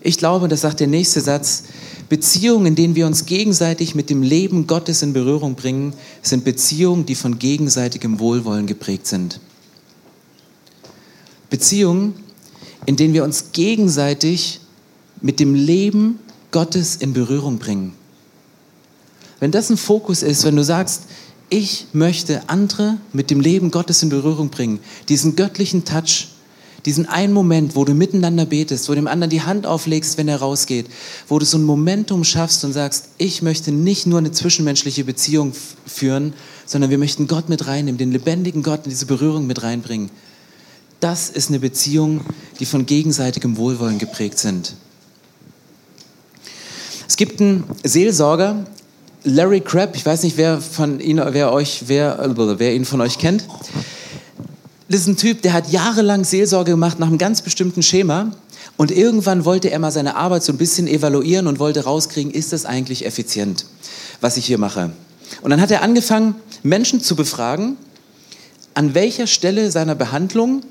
Ich 0.02 0.18
glaube, 0.18 0.48
das 0.48 0.62
sagt 0.62 0.80
der 0.80 0.88
nächste 0.88 1.20
Satz, 1.20 1.64
Beziehungen, 2.08 2.68
in 2.68 2.76
denen 2.76 2.96
wir 2.96 3.08
uns 3.08 3.26
gegenseitig 3.26 3.94
mit 3.94 4.10
dem 4.10 4.24
Leben 4.24 4.68
Gottes 4.68 5.02
in 5.02 5.12
Berührung 5.12 5.56
bringen, 5.56 5.94
sind 6.22 6.46
Beziehungen, 6.46 7.06
die 7.06 7.16
von 7.16 7.38
gegenseitigem 7.38 8.20
Wohlwollen 8.20 8.68
geprägt 8.68 9.06
sind. 9.06 9.42
Beziehungen, 11.50 12.14
in 12.86 12.96
denen 12.96 13.14
wir 13.14 13.24
uns 13.24 13.52
gegenseitig 13.52 14.62
mit 15.22 15.40
dem 15.40 15.54
Leben 15.54 16.20
Gottes 16.52 16.96
in 16.96 17.14
Berührung 17.14 17.60
bringen. 17.60 17.94
Wenn 19.40 19.52
das 19.52 19.70
ein 19.70 19.78
Fokus 19.78 20.24
ist, 20.24 20.44
wenn 20.44 20.56
du 20.56 20.64
sagst, 20.64 21.04
ich 21.50 21.88
möchte 21.94 22.48
andere 22.48 22.98
mit 23.14 23.32
dem 23.32 23.40
Leben 23.40 23.72
Gottes 23.72 24.04
in 24.04 24.10
Berührung 24.10 24.50
bringen, 24.50 24.80
diesen 25.08 25.36
göttlichen 25.36 25.86
Touch, 25.86 26.28
diesen 26.86 27.08
einen 27.08 27.34
Moment, 27.34 27.76
wo 27.76 27.86
du 27.86 27.94
miteinander 27.94 28.46
betest, 28.46 28.88
wo 28.88 28.96
dem 28.96 29.08
anderen 29.08 29.30
die 29.30 29.42
Hand 29.42 29.66
auflegst, 29.66 30.18
wenn 30.18 30.28
er 30.28 30.38
rausgeht, 30.38 30.88
wo 31.28 31.40
du 31.40 31.46
so 31.46 31.58
ein 31.58 31.64
Momentum 31.64 32.24
schaffst 32.24 32.64
und 32.64 32.74
sagst, 32.74 33.10
ich 33.18 33.42
möchte 33.42 33.72
nicht 33.72 34.06
nur 34.06 34.20
eine 34.20 34.32
zwischenmenschliche 34.32 35.04
Beziehung 35.04 35.54
führen, 35.86 36.34
sondern 36.66 36.90
wir 36.90 36.98
möchten 36.98 37.28
Gott 37.28 37.50
mit 37.50 37.68
reinnehmen, 37.68 37.98
den 37.98 38.12
lebendigen 38.12 38.64
Gott 38.64 38.86
in 38.86 38.92
diese 38.92 39.08
Berührung 39.08 39.48
mit 39.48 39.64
reinbringen. 39.64 40.10
Das 41.00 41.30
ist 41.30 41.50
eine 41.50 41.60
Beziehung, 41.60 42.22
die 42.60 42.66
von 42.66 42.86
gegenseitigem 42.86 43.58
Wohlwollen 43.58 44.00
geprägt 44.00 44.38
sind. 44.38 44.74
Es 47.08 47.16
gibt 47.16 47.40
einen 47.40 47.64
Seelsorger, 47.84 48.66
Larry 49.24 49.62
Crabb, 49.62 49.96
ich 49.96 50.06
weiß 50.06 50.24
nicht, 50.24 50.38
wer 50.38 50.62
von 50.62 51.00
Ihnen, 51.00 51.26
wer 51.34 51.52
euch, 51.52 51.84
wer, 51.88 52.34
wer 52.58 52.74
ihn 52.74 52.86
von 52.86 53.02
euch 53.02 53.18
kennt. 53.18 53.46
Das 54.90 55.02
ist 55.02 55.08
ein 55.08 55.18
Typ, 55.18 55.42
der 55.42 55.54
hat 55.54 55.72
jahrelang 55.72 56.24
Seelsorge 56.24 56.72
gemacht 56.72 57.00
nach 57.00 57.08
einem 57.08 57.18
ganz 57.18 57.42
bestimmten 57.42 57.84
Schema. 57.84 58.32
Und 58.76 58.92
irgendwann 58.92 59.46
wollte 59.46 59.70
er 59.70 59.80
mal 59.80 59.92
seine 59.92 60.16
Arbeit 60.16 60.44
so 60.44 60.54
ein 60.54 60.58
bisschen 60.58 60.88
evaluieren 60.88 61.48
und 61.48 61.60
wollte 61.60 61.84
rauskriegen, 61.84 62.32
ist 62.32 62.54
das 62.54 62.66
eigentlich 62.66 63.06
effizient, 63.06 63.66
was 64.22 64.38
ich 64.38 64.46
hier 64.46 64.58
mache. 64.58 64.92
Und 65.42 65.52
dann 65.52 65.62
hat 65.62 65.72
er 65.72 65.82
angefangen, 65.82 66.36
Menschen 66.64 67.02
zu 67.02 67.16
befragen, 67.16 67.78
an 68.74 68.94
welcher 68.94 69.28
Stelle 69.28 69.72
seiner 69.72 69.96
Behandlung 69.96 70.64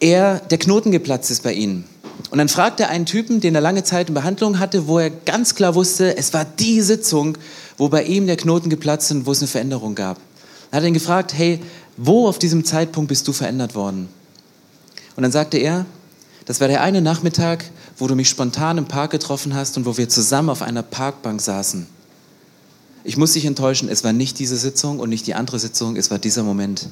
er, 0.00 0.38
der 0.38 0.58
Knoten 0.58 0.90
geplatzt 0.90 1.30
ist 1.30 1.42
bei 1.42 1.52
ihnen. 1.52 1.84
Und 2.30 2.38
dann 2.38 2.48
fragt 2.48 2.80
er 2.80 2.88
einen 2.88 3.06
Typen, 3.06 3.40
den 3.40 3.54
er 3.54 3.60
lange 3.60 3.84
Zeit 3.84 4.08
in 4.08 4.14
Behandlung 4.14 4.58
hatte, 4.58 4.86
wo 4.86 4.98
er 4.98 5.10
ganz 5.10 5.54
klar 5.54 5.74
wusste, 5.74 6.16
es 6.16 6.32
war 6.32 6.44
die 6.44 6.80
Sitzung, 6.80 7.38
wo 7.76 7.88
bei 7.88 8.04
ihm 8.04 8.26
der 8.26 8.36
Knoten 8.36 8.70
geplatzt 8.70 9.10
ist 9.10 9.16
und 9.16 9.26
wo 9.26 9.32
es 9.32 9.40
eine 9.40 9.48
Veränderung 9.48 9.94
gab. 9.94 10.18
Dann 10.70 10.78
hat 10.78 10.84
er 10.84 10.88
ihn 10.88 10.94
gefragt, 10.94 11.34
hey, 11.34 11.60
wo 11.96 12.26
auf 12.28 12.38
diesem 12.38 12.64
Zeitpunkt 12.64 13.08
bist 13.08 13.28
du 13.28 13.32
verändert 13.32 13.74
worden? 13.74 14.08
Und 15.16 15.22
dann 15.22 15.32
sagte 15.32 15.58
er, 15.58 15.86
das 16.44 16.60
war 16.60 16.68
der 16.68 16.82
eine 16.82 17.00
Nachmittag, 17.00 17.64
wo 17.96 18.06
du 18.06 18.14
mich 18.14 18.28
spontan 18.28 18.78
im 18.78 18.86
Park 18.86 19.12
getroffen 19.12 19.54
hast 19.54 19.76
und 19.76 19.86
wo 19.86 19.96
wir 19.96 20.08
zusammen 20.08 20.50
auf 20.50 20.62
einer 20.62 20.82
Parkbank 20.82 21.40
saßen. 21.40 21.86
Ich 23.04 23.16
muss 23.16 23.32
dich 23.32 23.44
enttäuschen, 23.44 23.88
es 23.88 24.02
war 24.02 24.12
nicht 24.12 24.38
diese 24.38 24.56
Sitzung 24.56 24.98
und 24.98 25.10
nicht 25.10 25.26
die 25.26 25.34
andere 25.34 25.58
Sitzung, 25.58 25.96
es 25.96 26.10
war 26.10 26.18
dieser 26.18 26.42
Moment. 26.42 26.88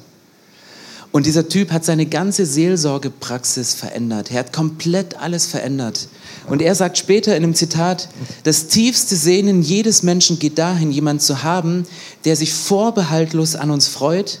Und 1.13 1.27
dieser 1.27 1.47
Typ 1.47 1.71
hat 1.71 1.85
seine 1.85 2.07
ganze 2.07 2.43
Seelsorgepraxis 2.43 3.75
verändert. 3.75 4.31
Er 4.31 4.39
hat 4.39 4.51
komplett 4.51 5.15
alles 5.19 5.45
verändert. 5.45 6.07
Und 6.47 6.59
er 6.59 6.73
sagt 6.73 6.97
später 6.97 7.37
in 7.37 7.43
einem 7.43 7.53
Zitat, 7.53 8.09
das 8.45 8.65
tiefste 8.65 9.15
Sehnen 9.15 9.61
jedes 9.61 10.01
Menschen 10.01 10.39
geht 10.39 10.57
dahin, 10.57 10.91
jemanden 10.91 11.19
zu 11.19 11.43
haben, 11.43 11.85
der 12.25 12.35
sich 12.35 12.51
vorbehaltlos 12.51 13.55
an 13.55 13.69
uns 13.69 13.87
freut, 13.87 14.39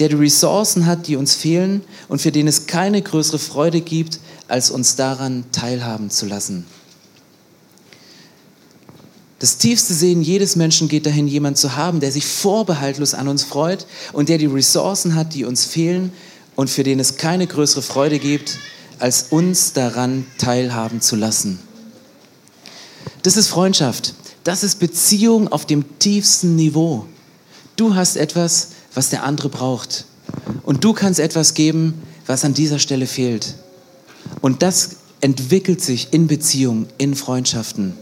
der 0.00 0.08
die 0.08 0.16
Ressourcen 0.16 0.86
hat, 0.86 1.06
die 1.06 1.14
uns 1.14 1.36
fehlen 1.36 1.82
und 2.08 2.20
für 2.20 2.32
den 2.32 2.48
es 2.48 2.66
keine 2.66 3.00
größere 3.00 3.38
Freude 3.38 3.80
gibt, 3.80 4.18
als 4.48 4.72
uns 4.72 4.96
daran 4.96 5.44
teilhaben 5.52 6.10
zu 6.10 6.26
lassen. 6.26 6.66
Das 9.38 9.56
tiefste 9.56 9.94
Sehen 9.94 10.22
jedes 10.22 10.56
Menschen 10.56 10.88
geht 10.88 11.06
dahin, 11.06 11.28
jemanden 11.28 11.56
zu 11.56 11.76
haben, 11.76 12.00
der 12.00 12.10
sich 12.10 12.26
vorbehaltlos 12.26 13.14
an 13.14 13.28
uns 13.28 13.44
freut 13.44 13.86
und 14.12 14.28
der 14.28 14.38
die 14.38 14.46
Ressourcen 14.46 15.14
hat, 15.14 15.34
die 15.34 15.44
uns 15.44 15.64
fehlen 15.64 16.12
und 16.56 16.68
für 16.70 16.82
den 16.82 16.98
es 16.98 17.16
keine 17.16 17.46
größere 17.46 17.82
Freude 17.82 18.18
gibt, 18.18 18.58
als 18.98 19.26
uns 19.30 19.72
daran 19.74 20.26
teilhaben 20.38 21.00
zu 21.00 21.14
lassen. 21.14 21.60
Das 23.22 23.36
ist 23.36 23.48
Freundschaft. 23.48 24.14
Das 24.42 24.64
ist 24.64 24.80
Beziehung 24.80 25.48
auf 25.48 25.66
dem 25.66 25.98
tiefsten 25.98 26.56
Niveau. 26.56 27.06
Du 27.76 27.94
hast 27.94 28.16
etwas, 28.16 28.68
was 28.94 29.10
der 29.10 29.22
andere 29.22 29.48
braucht. 29.48 30.06
Und 30.64 30.82
du 30.82 30.94
kannst 30.94 31.20
etwas 31.20 31.54
geben, 31.54 32.02
was 32.26 32.44
an 32.44 32.54
dieser 32.54 32.78
Stelle 32.78 33.06
fehlt. 33.06 33.54
Und 34.40 34.62
das 34.62 34.96
entwickelt 35.20 35.80
sich 35.80 36.08
in 36.10 36.26
Beziehungen, 36.26 36.86
in 36.98 37.14
Freundschaften. 37.14 37.94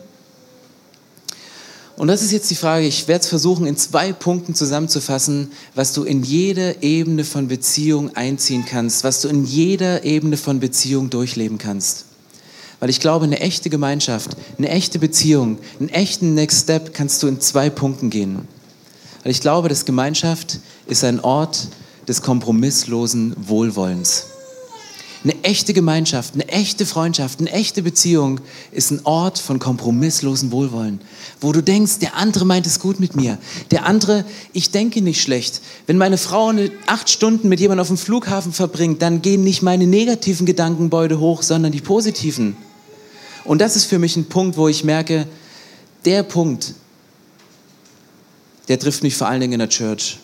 Und 1.97 2.09
das 2.09 2.23
ist 2.23 2.31
jetzt 2.31 2.51
die 2.51 2.57
Frage, 2.57 2.87
ich 2.87 3.09
werde 3.09 3.23
es 3.23 3.29
versuchen, 3.29 3.67
in 3.67 3.77
zwei 3.77 4.13
Punkten 4.13 4.55
zusammenzufassen, 4.55 5.51
was 5.75 5.95
du 5.95 6.05
in 6.05 6.23
jeder 6.23 6.83
Ebene 6.83 7.25
von 7.25 7.49
Beziehung 7.49 8.15
einziehen 8.15 8.67
kannst, 8.67 9.03
was 9.03 9.23
du 9.23 9.29
in 9.29 9.47
jeder 9.47 10.05
Ebene 10.05 10.37
von 10.37 10.61
Beziehung 10.61 11.09
durchleben 11.09 11.57
kannst. 11.57 12.05
Weil 12.81 12.91
ich 12.91 13.01
glaube, 13.01 13.25
eine 13.25 13.41
echte 13.41 13.71
Gemeinschaft, 13.71 14.37
eine 14.59 14.69
echte 14.69 14.99
Beziehung, 14.99 15.59
einen 15.81 15.89
echten 15.89 16.35
Next 16.35 16.65
Step 16.65 16.93
kannst 16.93 17.23
du 17.23 17.29
in 17.29 17.41
zwei 17.41 17.71
Punkten 17.71 18.11
gehen. 18.11 18.47
Weil 19.23 19.33
ich 19.33 19.41
glaube, 19.41 19.71
dass 19.71 19.87
Gemeinschaft 19.87 20.61
ist 20.87 21.03
ein 21.03 21.21
Ort 21.21 21.69
des 22.07 22.21
kompromisslosen 22.21 23.35
Wohlwollens. 23.39 24.27
Eine 25.27 25.43
echte 25.43 25.73
Gemeinschaft, 25.73 26.35
eine 26.35 26.47
echte 26.47 26.87
Freundschaft, 26.87 27.41
eine 27.41 27.51
echte 27.51 27.83
Beziehung 27.83 28.39
ist 28.71 28.93
ein 28.93 29.01
Ort 29.03 29.41
von 29.41 29.59
kompromisslosem 29.59 30.53
Wohlwollen, 30.53 31.01
wo 31.41 31.51
du 31.51 31.65
denkst, 31.65 31.99
der 31.99 32.15
andere 32.15 32.45
meint 32.45 32.65
es 32.65 32.79
gut 32.79 33.01
mit 33.01 33.17
mir. 33.17 33.37
Der 33.73 33.87
andere, 33.87 34.25
ich 34.53 34.71
denke 34.71 35.03
nicht 35.03 35.21
schlecht. 35.21 35.63
Wenn 35.89 35.99
meine 35.99 36.17
Frau 36.17 36.51
eine 36.51 36.71
acht 36.87 37.11
Stunden 37.11 37.49
mit 37.49 37.59
jemandem 37.59 37.81
auf 37.81 37.89
dem 37.89 37.97
Flughafen 37.97 38.53
verbringt, 38.53 39.03
dann 39.03 39.21
gehen 39.21 39.43
nicht 39.43 39.63
meine 39.63 39.89
negativen 39.89 40.47
Gedankenbeute 40.47 41.19
hoch, 41.19 41.43
sondern 41.43 41.73
die 41.73 41.81
positiven. 41.81 42.57
Und 43.43 43.61
das 43.61 43.75
ist 43.75 43.87
für 43.87 43.99
mich 43.99 44.15
ein 44.15 44.27
Punkt, 44.27 44.57
wo 44.57 44.69
ich 44.69 44.85
merke, 44.85 45.27
der 46.05 46.23
Punkt, 46.23 46.75
der 48.69 48.79
trifft 48.79 49.03
mich 49.03 49.17
vor 49.17 49.27
allen 49.27 49.41
Dingen 49.41 49.55
in 49.55 49.59
der 49.59 49.71
Church. 49.71 50.19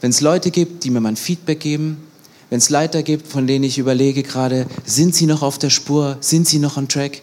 Wenn 0.00 0.10
es 0.10 0.20
Leute 0.20 0.50
gibt, 0.50 0.82
die 0.82 0.90
mir 0.90 0.98
mal 0.98 1.10
ein 1.10 1.16
Feedback 1.16 1.60
geben, 1.60 1.98
wenn 2.52 2.58
es 2.58 2.68
Leiter 2.68 3.02
gibt, 3.02 3.28
von 3.28 3.46
denen 3.46 3.64
ich 3.64 3.78
überlege 3.78 4.22
gerade, 4.22 4.66
sind 4.84 5.14
sie 5.14 5.24
noch 5.24 5.40
auf 5.40 5.58
der 5.58 5.70
Spur, 5.70 6.18
sind 6.20 6.46
sie 6.46 6.58
noch 6.58 6.76
on 6.76 6.86
track? 6.86 7.22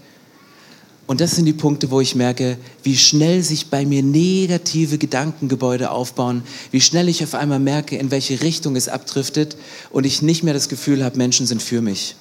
Und 1.05 1.21
das 1.21 1.35
sind 1.35 1.45
die 1.45 1.53
Punkte, 1.53 1.91
wo 1.91 2.01
ich 2.01 2.15
merke, 2.15 2.57
wie 2.81 2.97
schnell 2.97 3.43
sich 3.43 3.67
bei 3.67 3.85
mir 3.85 4.01
negative 4.01 4.97
Gedankengebäude 4.97 5.91
aufbauen, 5.91 6.41
wie 6.71 6.81
schnell 6.81 7.07
ich 7.07 7.23
auf 7.23 7.35
einmal 7.35 7.59
merke, 7.59 7.95
in 7.95 8.09
welche 8.09 8.41
Richtung 8.41 8.75
es 8.75 8.89
abdriftet 8.89 9.55
und 9.91 10.07
ich 10.07 10.23
nicht 10.23 10.41
mehr 10.41 10.55
das 10.55 10.67
Gefühl 10.67 11.03
habe, 11.03 11.19
Menschen 11.19 11.45
sind 11.45 11.61
für 11.61 11.83
mich. 11.83 12.15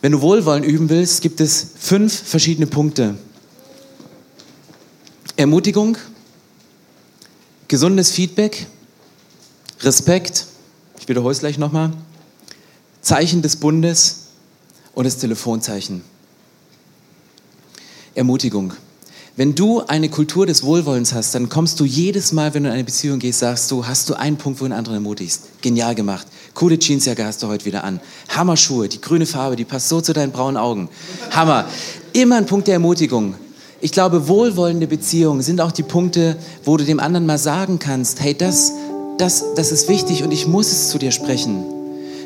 Wenn 0.00 0.12
du 0.12 0.22
Wohlwollen 0.22 0.64
üben 0.64 0.88
willst, 0.88 1.20
gibt 1.20 1.42
es 1.42 1.66
fünf 1.78 2.14
verschiedene 2.14 2.66
Punkte. 2.66 3.18
Ermutigung, 5.36 5.98
gesundes 7.68 8.10
Feedback, 8.10 8.64
Respekt, 9.82 10.46
ich 11.08 11.10
wiederhole 11.10 11.32
es 11.32 11.38
gleich 11.38 11.56
nochmal. 11.56 11.90
Zeichen 13.00 13.40
des 13.40 13.56
Bundes 13.56 14.26
und 14.92 15.04
das 15.04 15.16
Telefonzeichen. 15.16 16.02
Ermutigung. 18.14 18.74
Wenn 19.34 19.54
du 19.54 19.80
eine 19.86 20.10
Kultur 20.10 20.44
des 20.44 20.64
Wohlwollens 20.64 21.14
hast, 21.14 21.34
dann 21.34 21.48
kommst 21.48 21.80
du 21.80 21.86
jedes 21.86 22.32
Mal, 22.32 22.52
wenn 22.52 22.64
du 22.64 22.68
in 22.68 22.74
eine 22.74 22.84
Beziehung 22.84 23.20
gehst, 23.20 23.38
sagst 23.38 23.70
du, 23.70 23.86
hast 23.86 24.10
du 24.10 24.16
einen 24.16 24.36
Punkt, 24.36 24.60
wo 24.60 24.64
du 24.64 24.66
einen 24.66 24.78
anderen 24.78 24.96
ermutigst. 24.96 25.44
Genial 25.62 25.94
gemacht. 25.94 26.26
Coole 26.52 26.78
Jeansjacke 26.78 27.24
hast 27.24 27.42
du 27.42 27.48
heute 27.48 27.64
wieder 27.64 27.84
an. 27.84 28.00
Hammerschuhe, 28.28 28.90
die 28.90 29.00
grüne 29.00 29.24
Farbe, 29.24 29.56
die 29.56 29.64
passt 29.64 29.88
so 29.88 30.02
zu 30.02 30.12
deinen 30.12 30.32
braunen 30.32 30.58
Augen. 30.58 30.90
Hammer. 31.30 31.64
Immer 32.12 32.36
ein 32.36 32.44
Punkt 32.44 32.66
der 32.66 32.74
Ermutigung. 32.74 33.34
Ich 33.80 33.92
glaube, 33.92 34.28
wohlwollende 34.28 34.88
Beziehungen 34.88 35.40
sind 35.40 35.62
auch 35.62 35.72
die 35.72 35.84
Punkte, 35.84 36.36
wo 36.64 36.76
du 36.76 36.84
dem 36.84 37.00
anderen 37.00 37.24
mal 37.24 37.38
sagen 37.38 37.78
kannst, 37.78 38.20
hey, 38.20 38.36
das 38.36 38.72
das, 39.18 39.44
das 39.56 39.72
ist 39.72 39.88
wichtig 39.88 40.22
und 40.22 40.32
ich 40.32 40.46
muss 40.46 40.72
es 40.72 40.88
zu 40.88 40.98
dir 40.98 41.10
sprechen. 41.10 41.64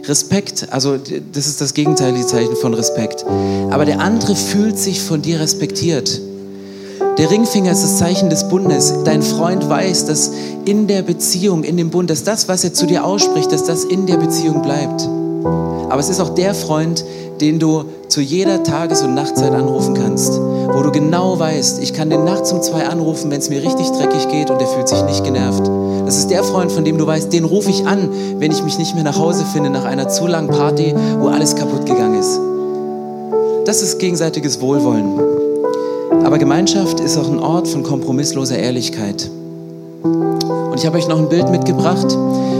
Respekt, 0.04 0.68
also 0.70 0.96
das 1.32 1.46
ist 1.46 1.60
das 1.60 1.74
gegenteilige 1.74 2.26
Zeichen 2.26 2.56
von 2.56 2.74
Respekt. 2.74 3.24
Aber 3.70 3.84
der 3.84 4.00
andere 4.00 4.34
fühlt 4.34 4.78
sich 4.78 5.00
von 5.00 5.22
dir 5.22 5.40
respektiert. 5.40 6.20
Der 7.18 7.30
Ringfinger 7.30 7.72
ist 7.72 7.82
das 7.82 7.98
Zeichen 7.98 8.30
des 8.30 8.48
Bundes. 8.48 8.92
Dein 9.04 9.22
Freund 9.22 9.68
weiß, 9.68 10.06
dass 10.06 10.32
in 10.64 10.86
der 10.86 11.02
Beziehung, 11.02 11.62
in 11.62 11.76
dem 11.76 11.90
Bund, 11.90 12.10
dass 12.10 12.24
das, 12.24 12.48
was 12.48 12.64
er 12.64 12.72
zu 12.72 12.86
dir 12.86 13.04
ausspricht, 13.04 13.52
dass 13.52 13.64
das 13.64 13.84
in 13.84 14.06
der 14.06 14.16
Beziehung 14.16 14.62
bleibt. 14.62 15.08
Aber 15.44 15.98
es 15.98 16.08
ist 16.08 16.20
auch 16.20 16.30
der 16.30 16.54
Freund, 16.54 17.04
den 17.40 17.58
du 17.58 17.84
zu 18.08 18.20
jeder 18.20 18.62
Tages- 18.62 19.02
und 19.02 19.14
Nachtzeit 19.14 19.52
anrufen 19.52 19.94
kannst, 19.94 20.38
wo 20.38 20.82
du 20.82 20.92
genau 20.92 21.38
weißt, 21.38 21.82
ich 21.82 21.92
kann 21.92 22.10
den 22.10 22.24
nachts 22.24 22.52
um 22.52 22.62
zwei 22.62 22.86
anrufen, 22.86 23.30
wenn 23.30 23.40
es 23.40 23.50
mir 23.50 23.62
richtig 23.62 23.90
dreckig 23.90 24.28
geht 24.28 24.50
und 24.50 24.60
er 24.60 24.66
fühlt 24.68 24.88
sich 24.88 25.02
nicht 25.04 25.24
genervt. 25.24 25.68
Das 26.06 26.18
ist 26.18 26.30
der 26.30 26.44
Freund, 26.44 26.70
von 26.70 26.84
dem 26.84 26.98
du 26.98 27.06
weißt, 27.06 27.32
den 27.32 27.44
rufe 27.44 27.70
ich 27.70 27.86
an, 27.86 28.08
wenn 28.38 28.52
ich 28.52 28.62
mich 28.62 28.78
nicht 28.78 28.94
mehr 28.94 29.04
nach 29.04 29.18
Hause 29.18 29.44
finde 29.44 29.70
nach 29.70 29.84
einer 29.84 30.08
zu 30.08 30.26
langen 30.26 30.50
Party, 30.50 30.94
wo 31.18 31.28
alles 31.28 31.56
kaputt 31.56 31.86
gegangen 31.86 32.18
ist. 32.20 32.38
Das 33.66 33.82
ist 33.82 33.98
gegenseitiges 33.98 34.60
Wohlwollen. 34.60 35.18
Aber 36.24 36.38
Gemeinschaft 36.38 37.00
ist 37.00 37.16
auch 37.16 37.28
ein 37.28 37.38
Ort 37.38 37.68
von 37.68 37.82
kompromissloser 37.82 38.58
Ehrlichkeit. 38.58 39.30
Und 40.02 40.74
ich 40.76 40.86
habe 40.86 40.98
euch 40.98 41.08
noch 41.08 41.18
ein 41.18 41.28
Bild 41.28 41.48
mitgebracht, 41.50 42.16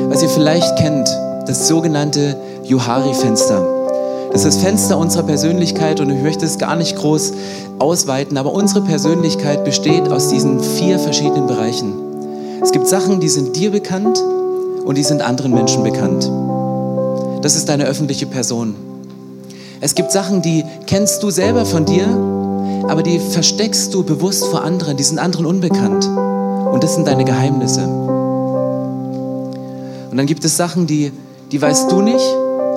was 0.08 0.22
ihr 0.22 0.28
vielleicht 0.28 0.76
kennt, 0.76 1.08
das 1.46 1.68
sogenannte 1.68 2.36
Johari-Fenster. 2.72 4.30
Das 4.32 4.46
ist 4.46 4.56
das 4.56 4.62
Fenster 4.64 4.96
unserer 4.96 5.24
Persönlichkeit 5.24 6.00
und 6.00 6.08
ich 6.08 6.22
möchte 6.22 6.46
es 6.46 6.56
gar 6.56 6.74
nicht 6.74 6.96
groß 6.96 7.34
ausweiten, 7.78 8.38
aber 8.38 8.54
unsere 8.54 8.80
Persönlichkeit 8.80 9.62
besteht 9.62 10.08
aus 10.08 10.28
diesen 10.28 10.58
vier 10.58 10.98
verschiedenen 10.98 11.46
Bereichen. 11.46 11.92
Es 12.62 12.72
gibt 12.72 12.88
Sachen, 12.88 13.20
die 13.20 13.28
sind 13.28 13.56
dir 13.56 13.70
bekannt 13.70 14.18
und 14.86 14.96
die 14.96 15.02
sind 15.02 15.20
anderen 15.20 15.52
Menschen 15.52 15.82
bekannt. 15.82 16.30
Das 17.42 17.56
ist 17.56 17.68
deine 17.68 17.84
öffentliche 17.84 18.24
Person. 18.24 18.74
Es 19.82 19.94
gibt 19.94 20.10
Sachen, 20.10 20.40
die 20.40 20.64
kennst 20.86 21.22
du 21.22 21.28
selber 21.28 21.66
von 21.66 21.84
dir, 21.84 22.06
aber 22.88 23.02
die 23.02 23.18
versteckst 23.18 23.92
du 23.92 24.02
bewusst 24.02 24.46
vor 24.46 24.64
anderen, 24.64 24.96
die 24.96 25.04
sind 25.04 25.18
anderen 25.18 25.44
unbekannt. 25.44 26.08
Und 26.72 26.82
das 26.82 26.94
sind 26.94 27.06
deine 27.06 27.26
Geheimnisse. 27.26 27.84
Und 30.10 30.16
dann 30.16 30.24
gibt 30.24 30.42
es 30.46 30.56
Sachen, 30.56 30.86
die, 30.86 31.12
die 31.50 31.60
weißt 31.60 31.92
du 31.92 32.00
nicht, 32.00 32.24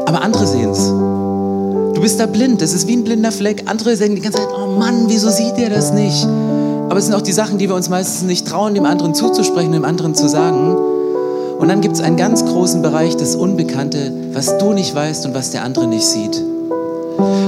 aber 0.05 0.21
andere 0.21 0.47
sehen 0.47 0.69
es. 0.69 0.87
Du 1.95 2.01
bist 2.01 2.19
da 2.19 2.25
blind, 2.25 2.61
das 2.61 2.73
ist 2.73 2.87
wie 2.87 2.95
ein 2.95 3.03
blinder 3.03 3.31
Fleck. 3.31 3.63
Andere 3.67 3.95
sagen 3.95 4.15
die 4.15 4.21
ganze 4.21 4.39
Zeit, 4.39 4.49
oh 4.53 4.77
Mann, 4.77 5.05
wieso 5.07 5.29
sieht 5.29 5.57
der 5.57 5.69
das 5.69 5.93
nicht? 5.93 6.25
Aber 6.89 6.97
es 6.97 7.05
sind 7.05 7.15
auch 7.15 7.21
die 7.21 7.31
Sachen, 7.31 7.57
die 7.57 7.67
wir 7.67 7.75
uns 7.75 7.89
meistens 7.89 8.23
nicht 8.23 8.47
trauen, 8.47 8.75
dem 8.75 8.85
anderen 8.85 9.15
zuzusprechen, 9.15 9.71
dem 9.71 9.85
anderen 9.85 10.13
zu 10.13 10.27
sagen. 10.27 10.75
Und 11.57 11.69
dann 11.69 11.81
gibt 11.81 11.95
es 11.95 12.01
einen 12.01 12.17
ganz 12.17 12.45
großen 12.45 12.81
Bereich, 12.81 13.15
das 13.17 13.35
Unbekannte, 13.35 14.11
was 14.33 14.57
du 14.57 14.73
nicht 14.73 14.93
weißt 14.93 15.25
und 15.25 15.33
was 15.33 15.51
der 15.51 15.63
andere 15.63 15.87
nicht 15.87 16.05
sieht. 16.05 16.43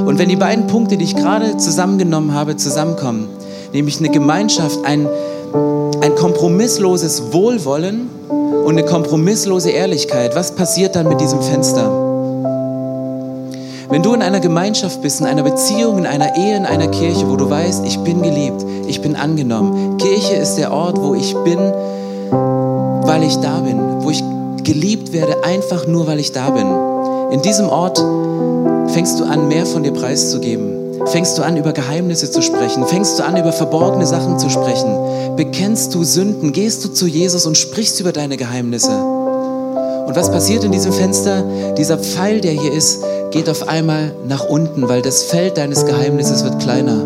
Und 0.06 0.18
wenn 0.18 0.30
die 0.30 0.38
beiden 0.38 0.68
Punkte, 0.68 0.98
die 0.98 1.04
ich 1.04 1.16
gerade 1.16 1.58
zusammengenommen 1.58 2.34
habe, 2.34 2.56
zusammenkommen, 2.56 3.28
nämlich 3.74 4.00
eine 4.00 4.10
Gemeinschaft, 4.10 4.80
ein, 4.86 5.08
ein 6.02 6.16
kompromissloses 6.16 7.34
Wohlwollen 7.34 8.10
und 8.30 8.78
eine 8.78 8.86
kompromisslose 8.86 9.70
Ehrlichkeit. 9.70 10.36
Was 10.36 10.56
passiert 10.56 10.96
dann 10.96 11.10
mit 11.10 11.20
diesem 11.20 11.42
Fenster? 11.42 12.07
Wenn 13.98 14.04
du 14.04 14.14
in 14.14 14.22
einer 14.22 14.40
Gemeinschaft 14.40 15.02
bist, 15.02 15.22
in 15.22 15.26
einer 15.26 15.42
Beziehung, 15.42 15.98
in 15.98 16.06
einer 16.06 16.38
Ehe, 16.38 16.56
in 16.56 16.68
einer 16.68 16.88
Kirche, 16.88 17.28
wo 17.28 17.36
du 17.36 17.50
weißt, 17.50 17.84
ich 17.84 17.98
bin 17.98 18.22
geliebt, 18.22 18.64
ich 18.88 19.02
bin 19.02 19.16
angenommen. 19.16 19.98
Kirche 19.98 20.36
ist 20.36 20.54
der 20.54 20.72
Ort, 20.72 21.02
wo 21.02 21.16
ich 21.16 21.34
bin, 21.38 21.58
weil 21.58 23.24
ich 23.24 23.38
da 23.38 23.60
bin, 23.62 24.04
wo 24.04 24.12
ich 24.12 24.24
geliebt 24.64 25.14
werde, 25.14 25.44
einfach 25.44 25.88
nur, 25.88 26.06
weil 26.06 26.20
ich 26.20 26.32
da 26.32 26.52
bin. 26.52 26.68
In 27.32 27.42
diesem 27.42 27.70
Ort 27.70 27.98
fängst 28.92 29.20
du 29.20 29.24
an, 29.24 29.48
mehr 29.48 29.66
von 29.66 29.82
dir 29.82 29.94
preiszugeben. 29.94 31.02
Fängst 31.08 31.36
du 31.40 31.42
an, 31.42 31.58
über 31.58 31.74
Geheimnisse 31.74 32.30
zu 32.30 32.44
sprechen? 32.44 32.86
Fängst 32.86 33.18
du 33.18 33.24
an, 33.24 33.36
über 33.36 33.52
verborgene 33.52 34.06
Sachen 34.06 34.38
zu 34.38 34.52
sprechen? 34.52 35.36
Bekennst 35.38 35.96
du 35.96 36.04
Sünden? 36.04 36.54
Gehst 36.54 36.86
du 36.86 36.90
zu 36.90 37.08
Jesus 37.08 37.48
und 37.48 37.58
sprichst 37.58 38.00
über 38.00 38.12
deine 38.12 38.38
Geheimnisse? 38.38 38.92
Und 40.08 40.16
was 40.16 40.32
passiert 40.32 40.64
in 40.64 40.72
diesem 40.72 40.94
Fenster? 40.94 41.44
Dieser 41.78 41.98
Pfeil, 41.98 42.40
der 42.40 42.54
hier 42.54 42.72
ist, 42.72 43.04
geht 43.32 43.50
auf 43.50 43.68
einmal 43.68 44.14
nach 44.26 44.48
unten, 44.48 44.88
weil 44.88 45.02
das 45.02 45.24
Feld 45.24 45.58
deines 45.58 45.86
Geheimnisses 45.86 46.46
wird 46.46 46.60
kleiner. 46.60 47.04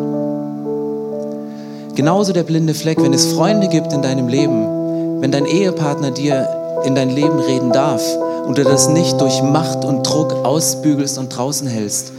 Genauso 1.96 2.32
der 2.32 2.44
blinde 2.44 2.76
Fleck, 2.76 3.02
wenn 3.02 3.12
es 3.12 3.26
Freunde 3.26 3.70
gibt 3.70 3.92
in 3.92 4.04
deinem 4.04 4.28
Leben, 4.28 5.20
wenn 5.20 5.32
dein 5.32 5.48
Ehepartner 5.48 6.12
dir 6.12 6.48
in 6.86 6.94
dein 6.94 7.10
Leben 7.10 7.40
reden 7.40 7.72
darf 7.72 8.04
und 8.46 8.60
du 8.60 8.64
das 8.64 8.88
nicht 8.88 9.20
durch 9.20 9.42
Macht 9.42 9.84
und 9.84 10.04
Druck 10.04 10.34
ausbügelst 10.46 11.18
und 11.18 11.36
draußen 11.36 11.68
hältst, 11.68 12.12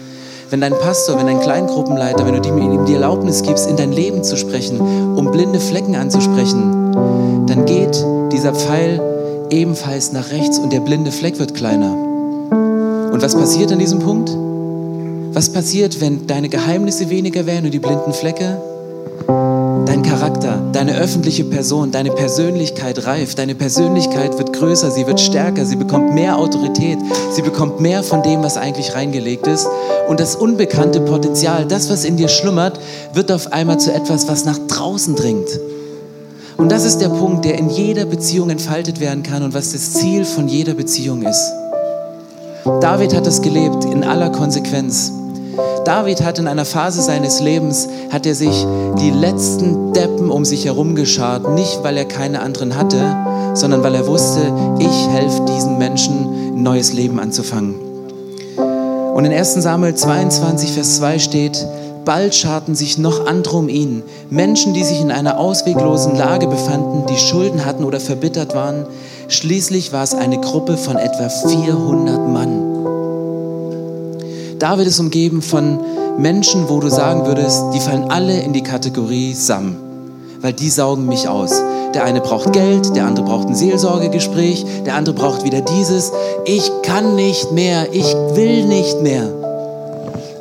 wenn 0.51 0.61
dein 0.61 0.75
Pastor, 0.75 1.17
wenn 1.17 1.27
dein 1.27 1.41
Kleingruppenleiter, 1.41 2.27
wenn 2.27 2.43
du 2.43 2.49
ihm 2.49 2.87
die 2.87 2.95
Erlaubnis 2.95 3.45
gibst, 3.45 3.71
in 3.71 3.77
dein 3.77 3.93
Leben 3.93 4.25
zu 4.25 4.37
sprechen, 4.37 4.81
um 4.81 5.31
blinde 5.31 5.61
Flecken 5.61 5.95
anzusprechen, 5.95 7.47
dann 7.47 7.67
geht 7.67 8.05
dieser 8.33 8.53
Pfeil 8.53 9.01
ebenfalls 9.53 10.13
nach 10.13 10.31
rechts 10.31 10.59
und 10.59 10.73
der 10.73 10.81
blinde 10.81 11.13
Fleck 11.13 11.39
wird 11.39 11.55
kleiner. 11.55 11.93
Und 13.13 13.21
was 13.23 13.35
passiert 13.35 13.71
an 13.71 13.79
diesem 13.79 13.99
Punkt? 14.01 14.31
Was 15.35 15.51
passiert, 15.51 16.01
wenn 16.01 16.27
deine 16.27 16.49
Geheimnisse 16.49 17.11
weniger 17.11 17.47
werden 17.47 17.67
und 17.67 17.73
die 17.73 17.79
blinden 17.79 18.13
Flecke? 18.15 18.61
Dein 19.87 20.03
Charakter, 20.03 20.59
deine 20.73 20.97
öffentliche 20.97 21.45
Person, 21.45 21.91
deine 21.91 22.11
Persönlichkeit 22.11 23.07
reift, 23.07 23.39
deine 23.39 23.55
Persönlichkeit 23.55 24.39
wird 24.39 24.53
größer, 24.55 24.91
sie 24.91 25.07
wird 25.07 25.21
stärker, 25.21 25.67
sie 25.67 25.77
bekommt 25.77 26.15
mehr 26.15 26.39
Autorität, 26.39 26.99
sie 27.31 27.43
bekommt 27.43 27.81
mehr 27.81 28.03
von 28.03 28.23
dem, 28.23 28.43
was 28.43 28.57
eigentlich 28.57 28.95
reingelegt 28.95 29.47
ist. 29.47 29.69
Und 30.09 30.19
das 30.21 30.35
unbekannte 30.35 31.01
Potenzial, 31.01 31.67
das, 31.67 31.91
was 31.91 32.05
in 32.05 32.17
dir 32.17 32.29
schlummert, 32.29 32.81
wird 33.13 33.31
auf 33.31 33.53
einmal 33.53 33.79
zu 33.79 33.93
etwas, 33.93 34.29
was 34.29 34.45
nach 34.45 34.59
draußen 34.69 35.15
dringt. 35.15 35.49
Und 36.57 36.71
das 36.71 36.85
ist 36.85 36.99
der 36.99 37.09
Punkt, 37.09 37.45
der 37.45 37.59
in 37.59 37.71
jeder 37.71 38.05
Beziehung 38.05 38.51
entfaltet 38.51 39.01
werden 39.01 39.23
kann 39.23 39.43
und 39.43 39.55
was 39.55 39.73
das 39.73 39.93
Ziel 39.95 40.25
von 40.25 40.49
jeder 40.49 40.75
Beziehung 40.75 41.23
ist. 41.23 41.53
David 42.81 43.15
hat 43.15 43.27
es 43.27 43.43
gelebt 43.43 43.85
in 43.85 44.05
aller 44.05 44.31
Konsequenz. 44.31 45.13
David 45.85 46.23
hat 46.23 46.39
in 46.39 46.47
einer 46.47 46.65
Phase 46.65 47.03
seines 47.03 47.41
Lebens, 47.41 47.89
hat 48.11 48.25
er 48.25 48.35
sich 48.35 48.67
die 49.01 49.11
letzten 49.11 49.93
Deppen 49.93 50.31
um 50.31 50.45
sich 50.45 50.65
herum 50.65 50.95
geschart, 50.95 51.55
nicht 51.55 51.83
weil 51.83 51.97
er 51.97 52.05
keine 52.05 52.41
anderen 52.41 52.77
hatte, 52.77 53.17
sondern 53.55 53.83
weil 53.83 53.95
er 53.95 54.07
wusste, 54.07 54.41
ich 54.79 55.09
helfe 55.09 55.45
diesen 55.45 55.79
Menschen, 55.79 56.55
ein 56.57 56.63
neues 56.63 56.93
Leben 56.93 57.19
anzufangen. 57.19 57.75
Und 59.15 59.25
in 59.25 59.33
1 59.33 59.55
Samuel 59.55 59.95
22, 59.95 60.73
Vers 60.73 60.97
2 60.97 61.19
steht, 61.19 61.67
bald 62.05 62.35
scharten 62.35 62.75
sich 62.75 62.99
noch 62.99 63.27
andere 63.27 63.57
um 63.57 63.69
ihn, 63.69 64.03
Menschen, 64.31 64.75
die 64.75 64.85
sich 64.85 65.01
in 65.01 65.11
einer 65.11 65.39
ausweglosen 65.39 66.17
Lage 66.17 66.47
befanden, 66.47 67.07
die 67.07 67.19
Schulden 67.19 67.65
hatten 67.65 67.85
oder 67.85 68.01
verbittert 68.01 68.55
waren, 68.55 68.87
Schließlich 69.33 69.93
war 69.95 70.03
es 70.03 70.13
eine 70.13 70.39
Gruppe 70.39 70.77
von 70.77 70.97
etwa 70.99 71.31
400 71.31 72.29
Mann. 72.29 72.69
David 74.59 74.87
ist 74.87 75.01
umgeben 75.01 75.41
von 75.41 75.81
Menschen, 76.19 76.69
wo 76.69 76.81
du 76.81 76.91
sagen 76.91 77.25
würdest, 77.25 77.65
die 77.73 77.81
fallen 77.81 78.11
alle 78.11 78.41
in 78.41 78.53
die 78.53 78.63
Kategorie 78.63 79.33
Sam, 79.33 79.77
weil 80.43 80.53
die 80.53 80.69
saugen 80.69 81.07
mich 81.07 81.29
aus. 81.29 81.63
Der 81.95 82.05
eine 82.05 82.21
braucht 82.21 82.53
Geld, 82.53 82.95
der 82.95 83.07
andere 83.07 83.25
braucht 83.25 83.49
ein 83.49 83.55
Seelsorgegespräch, 83.55 84.67
der 84.85 84.97
andere 84.97 85.15
braucht 85.15 85.45
wieder 85.45 85.63
dieses. 85.63 86.13
Ich 86.45 86.71
kann 86.83 87.17
nicht 87.17 87.53
mehr, 87.53 87.89
ich 87.95 88.15
will 88.35 88.67
nicht 88.67 89.01
mehr. 89.01 89.42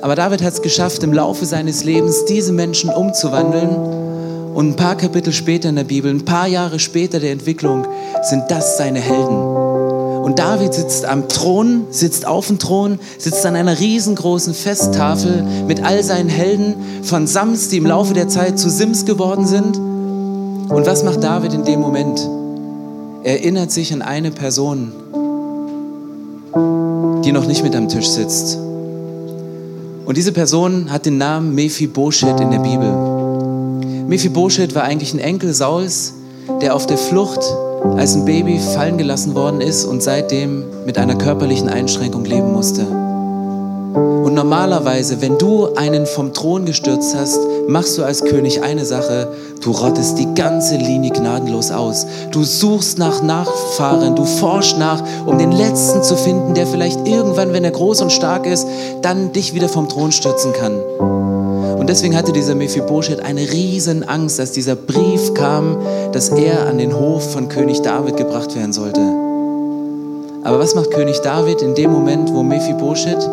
Aber 0.02 0.16
David 0.16 0.42
hat 0.42 0.54
es 0.54 0.62
geschafft, 0.62 1.04
im 1.04 1.14
Laufe 1.14 1.46
seines 1.46 1.84
Lebens 1.84 2.26
diese 2.26 2.52
Menschen 2.52 2.90
umzuwandeln 2.90 3.70
und 4.54 4.70
ein 4.70 4.76
paar 4.76 4.96
Kapitel 4.96 5.32
später 5.32 5.70
in 5.70 5.76
der 5.76 5.84
Bibel, 5.84 6.12
ein 6.12 6.26
paar 6.26 6.48
Jahre 6.48 6.80
später 6.80 7.20
der 7.20 7.32
Entwicklung, 7.32 7.86
sind 8.24 8.46
das 8.50 8.78
seine 8.78 9.00
Helden. 9.00 9.38
Und 10.24 10.40
David 10.40 10.74
sitzt 10.74 11.06
am 11.06 11.30
Thron, 11.30 11.86
sitzt 11.92 12.26
auf 12.26 12.48
dem 12.48 12.58
Thron, 12.58 13.00
sitzt 13.18 13.46
an 13.46 13.56
einer 13.56 13.80
riesengroßen 13.80 14.54
Festtafel 14.54 15.44
mit 15.68 15.84
all 15.84 16.04
seinen 16.04 16.30
Helden 16.30 16.76
von 17.04 17.28
Sams, 17.28 17.70
die 17.70 17.78
im 17.78 17.86
Laufe 17.86 18.14
der 18.14 18.28
Zeit 18.28 18.60
zu 18.60 18.70
Sims 18.70 19.06
geworden 19.06 19.46
sind. 19.46 19.78
Und 19.78 20.86
was 20.86 21.04
macht 21.04 21.24
David 21.24 21.54
in 21.54 21.64
dem 21.64 21.80
Moment? 21.80 22.28
Er 23.24 23.40
erinnert 23.40 23.72
sich 23.72 23.94
an 23.94 24.02
eine 24.02 24.32
Person, 24.32 24.92
die 27.24 27.32
noch 27.32 27.46
nicht 27.46 27.64
mit 27.64 27.76
am 27.76 27.88
Tisch 27.88 28.08
sitzt. 28.08 28.58
Und 30.06 30.18
diese 30.18 30.32
Person 30.32 30.92
hat 30.92 31.06
den 31.06 31.18
Namen 31.18 31.54
Mephibosheth 31.56 32.40
in 32.40 32.52
der 32.52 32.60
Bibel. 32.60 34.08
Mephibosheth 34.08 34.76
war 34.76 34.84
eigentlich 34.84 35.14
ein 35.14 35.20
Enkel 35.20 35.54
Sauls, 35.54 36.14
der 36.62 36.76
auf 36.76 36.86
der 36.86 36.98
Flucht 36.98 37.42
als 37.98 38.16
ein 38.16 38.26
Baby 38.26 38.60
fallen 38.60 38.98
gelassen 38.98 39.36
worden 39.36 39.62
ist 39.62 39.86
und 39.86 40.04
seitdem 40.04 40.64
mit 40.86 40.98
einer 40.98 41.16
körperlichen 41.16 41.70
Einschränkung 41.70 42.26
leben 42.26 42.52
musste. 42.52 43.01
Und 43.94 44.36
normalerweise, 44.36 45.22
wenn 45.22 45.38
du 45.38 45.74
einen 45.76 46.06
vom 46.06 46.34
Thron 46.34 46.66
gestürzt 46.66 47.16
hast, 47.16 47.40
machst 47.68 47.98
du 47.98 48.04
als 48.04 48.24
König 48.24 48.64
eine 48.64 48.86
Sache, 48.86 49.28
du 49.62 49.72
rottest 49.72 50.18
die 50.18 50.34
ganze 50.34 50.78
Linie 50.78 51.12
gnadenlos 51.12 51.72
aus. 51.72 52.06
Du 52.32 52.44
suchst 52.44 52.98
nach 52.98 53.22
Nachfahren, 53.22 54.16
du 54.16 54.24
forschst 54.24 54.78
nach, 54.78 55.04
um 55.26 55.38
den 55.38 55.52
Letzten 55.52 56.04
zu 56.04 56.16
finden, 56.16 56.54
der 56.54 56.68
vielleicht 56.68 57.06
irgendwann, 57.06 57.52
wenn 57.52 57.66
er 57.66 57.72
groß 57.72 58.02
und 58.02 58.12
stark 58.12 58.46
ist, 58.46 58.66
dann 59.02 59.34
dich 59.34 59.54
wieder 59.54 59.68
vom 59.68 59.90
Thron 59.90 60.12
stürzen 60.12 60.54
kann. 60.54 60.74
Und 61.78 61.90
deswegen 61.90 62.16
hatte 62.16 62.32
dieser 62.32 62.56
Mephibosheth 62.56 63.20
eine 63.20 63.42
riesen 63.42 64.08
Angst, 64.08 64.40
als 64.40 64.54
dieser 64.54 64.76
Brief 64.76 65.34
kam, 65.34 65.78
dass 66.14 66.30
er 66.30 66.68
an 66.68 66.78
den 66.78 66.98
Hof 66.98 67.34
von 67.34 67.50
König 67.50 67.82
David 67.82 68.16
gebracht 68.16 68.56
werden 68.56 68.72
sollte. 68.72 69.02
Aber 70.44 70.60
was 70.60 70.76
macht 70.76 70.92
König 70.92 71.20
David 71.22 71.62
in 71.62 71.76
dem 71.76 71.92
Moment, 71.92 72.34
wo 72.34 72.42
Mephibosheth, 72.42 73.30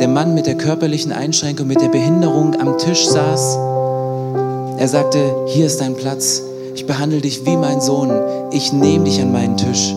der 0.00 0.08
Mann 0.08 0.34
mit 0.34 0.46
der 0.46 0.56
körperlichen 0.56 1.12
Einschränkung, 1.12 1.66
mit 1.66 1.80
der 1.80 1.88
Behinderung 1.88 2.54
am 2.60 2.78
Tisch 2.78 3.06
saß? 3.06 3.56
Er 4.78 4.88
sagte, 4.88 5.18
hier 5.48 5.66
ist 5.66 5.80
dein 5.80 5.94
Platz. 5.94 6.42
Ich 6.74 6.86
behandle 6.86 7.20
dich 7.20 7.46
wie 7.46 7.56
mein 7.56 7.80
Sohn. 7.80 8.10
Ich 8.52 8.72
nehme 8.72 9.04
dich 9.04 9.20
an 9.20 9.32
meinen 9.32 9.56
Tisch. 9.56 9.94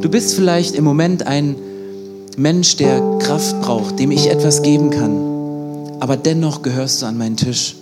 Du 0.00 0.08
bist 0.08 0.34
vielleicht 0.34 0.74
im 0.74 0.84
Moment 0.84 1.26
ein 1.26 1.56
Mensch, 2.36 2.76
der 2.76 3.00
Kraft 3.18 3.60
braucht, 3.62 3.98
dem 3.98 4.10
ich 4.10 4.30
etwas 4.30 4.62
geben 4.62 4.90
kann 4.90 5.28
aber 6.00 6.16
dennoch 6.16 6.62
gehörst 6.62 7.02
du 7.02 7.06
an 7.06 7.18
meinen 7.18 7.36
Tisch. 7.36 7.76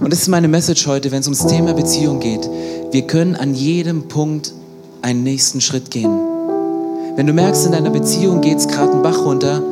Und 0.00 0.12
das 0.12 0.20
ist 0.20 0.28
meine 0.28 0.48
Message 0.48 0.86
heute, 0.86 1.10
wenn 1.10 1.20
es 1.20 1.26
ums 1.26 1.46
Thema 1.46 1.72
Beziehung 1.72 2.20
geht. 2.20 2.48
Wir 2.92 3.02
können 3.02 3.34
an 3.34 3.54
jedem 3.54 4.08
Punkt 4.08 4.52
einen 5.02 5.22
nächsten 5.22 5.60
Schritt 5.60 5.90
gehen. 5.90 6.10
Wenn 7.16 7.26
du 7.26 7.32
merkst, 7.32 7.66
in 7.66 7.72
deiner 7.72 7.90
Beziehung 7.90 8.40
geht 8.40 8.58
es 8.58 8.68
gerade 8.68 8.92
einen 8.92 9.02
Bach 9.02 9.24
runter 9.24 9.62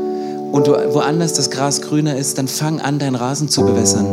und 0.57 0.67
du, 0.67 0.73
woanders 0.95 1.35
das 1.35 1.51
Gras 1.51 1.83
grüner 1.83 2.17
ist, 2.17 2.39
dann 2.39 2.49
fang 2.49 2.81
an, 2.81 2.99
deinen 2.99 3.15
Rasen 3.15 3.51
zu 3.51 3.61
bewässern. 3.61 4.07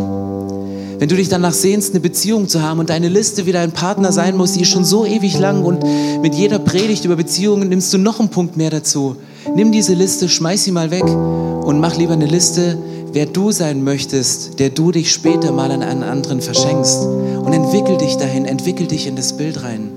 Wenn 0.99 1.07
du 1.07 1.15
dich 1.15 1.29
danach 1.29 1.53
sehnst, 1.53 1.91
eine 1.91 2.01
Beziehung 2.01 2.49
zu 2.49 2.61
haben 2.61 2.79
und 2.79 2.89
deine 2.89 3.07
Liste 3.07 3.45
wieder 3.45 3.61
ein 3.61 3.71
Partner 3.71 4.11
sein 4.11 4.35
muss, 4.35 4.51
die 4.51 4.61
ist 4.61 4.67
schon 4.67 4.83
so 4.83 5.05
ewig 5.05 5.39
lang 5.39 5.63
und 5.63 5.83
mit 6.21 6.35
jeder 6.35 6.59
Predigt 6.59 7.05
über 7.05 7.15
Beziehungen 7.15 7.69
nimmst 7.69 7.93
du 7.93 7.97
noch 7.97 8.19
einen 8.19 8.27
Punkt 8.27 8.57
mehr 8.57 8.69
dazu. 8.69 9.15
Nimm 9.55 9.71
diese 9.71 9.93
Liste, 9.93 10.27
schmeiß 10.27 10.65
sie 10.65 10.71
mal 10.71 10.91
weg 10.91 11.05
und 11.05 11.79
mach 11.79 11.95
lieber 11.95 12.13
eine 12.13 12.25
Liste, 12.25 12.77
wer 13.13 13.25
du 13.25 13.51
sein 13.51 13.81
möchtest, 13.81 14.59
der 14.59 14.69
du 14.69 14.91
dich 14.91 15.13
später 15.13 15.53
mal 15.53 15.71
an 15.71 15.81
einen 15.81 16.03
anderen 16.03 16.41
verschenkst. 16.41 17.03
Und 17.03 17.53
entwickel 17.53 17.97
dich 17.97 18.17
dahin, 18.17 18.43
entwickel 18.43 18.87
dich 18.87 19.07
in 19.07 19.15
das 19.15 19.37
Bild 19.37 19.63
rein. 19.63 19.91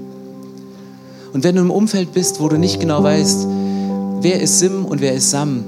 Und 1.32 1.42
wenn 1.42 1.56
du 1.56 1.61
im 1.61 1.72
Umfeld 1.72 2.12
bist, 2.12 2.40
wo 2.40 2.48
du 2.48 2.56
nicht 2.56 2.78
genau 2.78 3.02
weißt, 3.02 3.46
wer 4.20 4.40
ist 4.40 4.61
Sim 4.61 4.85
und 4.85 5.00
wer 5.00 5.12
ist 5.12 5.30
Sam, 5.30 5.64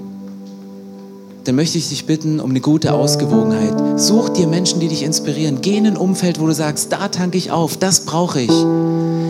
dann 1.48 1.56
möchte 1.56 1.78
ich 1.78 1.88
dich 1.88 2.04
bitten 2.04 2.40
um 2.40 2.50
eine 2.50 2.60
gute 2.60 2.92
Ausgewogenheit. 2.92 3.98
Such 3.98 4.28
dir 4.28 4.46
Menschen, 4.46 4.80
die 4.80 4.88
dich 4.88 5.02
inspirieren. 5.02 5.62
Geh 5.62 5.78
in 5.78 5.86
ein 5.86 5.96
Umfeld, 5.96 6.40
wo 6.40 6.46
du 6.46 6.52
sagst, 6.52 6.92
da 6.92 7.08
tanke 7.08 7.38
ich 7.38 7.50
auf, 7.50 7.78
das 7.78 8.00
brauche 8.04 8.42
ich. 8.42 8.50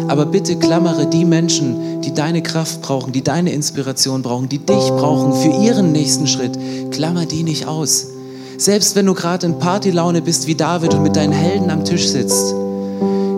Aber 0.08 0.26
bitte 0.26 0.56
klammere 0.56 1.06
die 1.06 1.24
Menschen, 1.24 2.00
die 2.00 2.12
deine 2.12 2.42
Kraft 2.42 2.82
brauchen, 2.82 3.12
die 3.12 3.22
deine 3.22 3.52
Inspiration 3.52 4.22
brauchen, 4.22 4.48
die 4.48 4.58
dich 4.58 4.88
brauchen 4.88 5.32
für 5.32 5.62
ihren 5.64 5.92
nächsten 5.92 6.26
Schritt. 6.26 6.58
Klammer 6.90 7.24
die 7.24 7.44
nicht 7.44 7.68
aus. 7.68 8.08
Selbst 8.56 8.96
wenn 8.96 9.06
du 9.06 9.14
gerade 9.14 9.46
in 9.46 9.60
Partylaune 9.60 10.20
bist 10.20 10.48
wie 10.48 10.56
David 10.56 10.94
und 10.94 11.04
mit 11.04 11.14
deinen 11.14 11.32
Helden 11.32 11.70
am 11.70 11.84
Tisch 11.84 12.08
sitzt. 12.08 12.52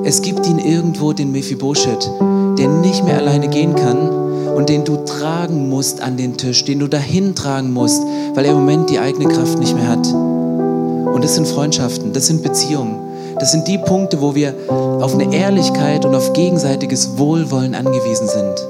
Es 0.04 0.22
gibt 0.22 0.46
ihn 0.46 0.58
irgendwo, 0.58 1.12
den 1.12 1.32
Mephibosheth, 1.32 2.10
der 2.56 2.68
nicht 2.68 3.04
mehr 3.04 3.18
alleine 3.18 3.48
gehen 3.48 3.74
kann 3.74 4.19
und 4.60 4.68
den 4.68 4.84
du 4.84 4.98
tragen 5.06 5.70
musst 5.70 6.02
an 6.02 6.18
den 6.18 6.36
Tisch, 6.36 6.66
den 6.66 6.80
du 6.80 6.86
dahin 6.86 7.34
tragen 7.34 7.72
musst, 7.72 8.02
weil 8.34 8.44
er 8.44 8.50
im 8.50 8.58
Moment 8.58 8.90
die 8.90 8.98
eigene 8.98 9.26
Kraft 9.26 9.58
nicht 9.58 9.74
mehr 9.74 9.88
hat. 9.88 10.06
Und 10.06 11.24
das 11.24 11.36
sind 11.36 11.48
Freundschaften, 11.48 12.12
das 12.12 12.26
sind 12.26 12.42
Beziehungen. 12.42 12.98
Das 13.38 13.52
sind 13.52 13.66
die 13.66 13.78
Punkte, 13.78 14.20
wo 14.20 14.34
wir 14.34 14.52
auf 14.68 15.14
eine 15.14 15.34
Ehrlichkeit 15.34 16.04
und 16.04 16.14
auf 16.14 16.34
gegenseitiges 16.34 17.16
Wohlwollen 17.16 17.74
angewiesen 17.74 18.28
sind. 18.28 18.66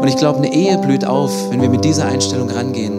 Und 0.00 0.08
ich 0.08 0.16
glaube, 0.16 0.38
eine 0.38 0.52
Ehe 0.52 0.76
blüht 0.78 1.04
auf, 1.04 1.32
wenn 1.50 1.62
wir 1.62 1.68
mit 1.68 1.84
dieser 1.84 2.06
Einstellung 2.06 2.50
rangehen. 2.50 2.98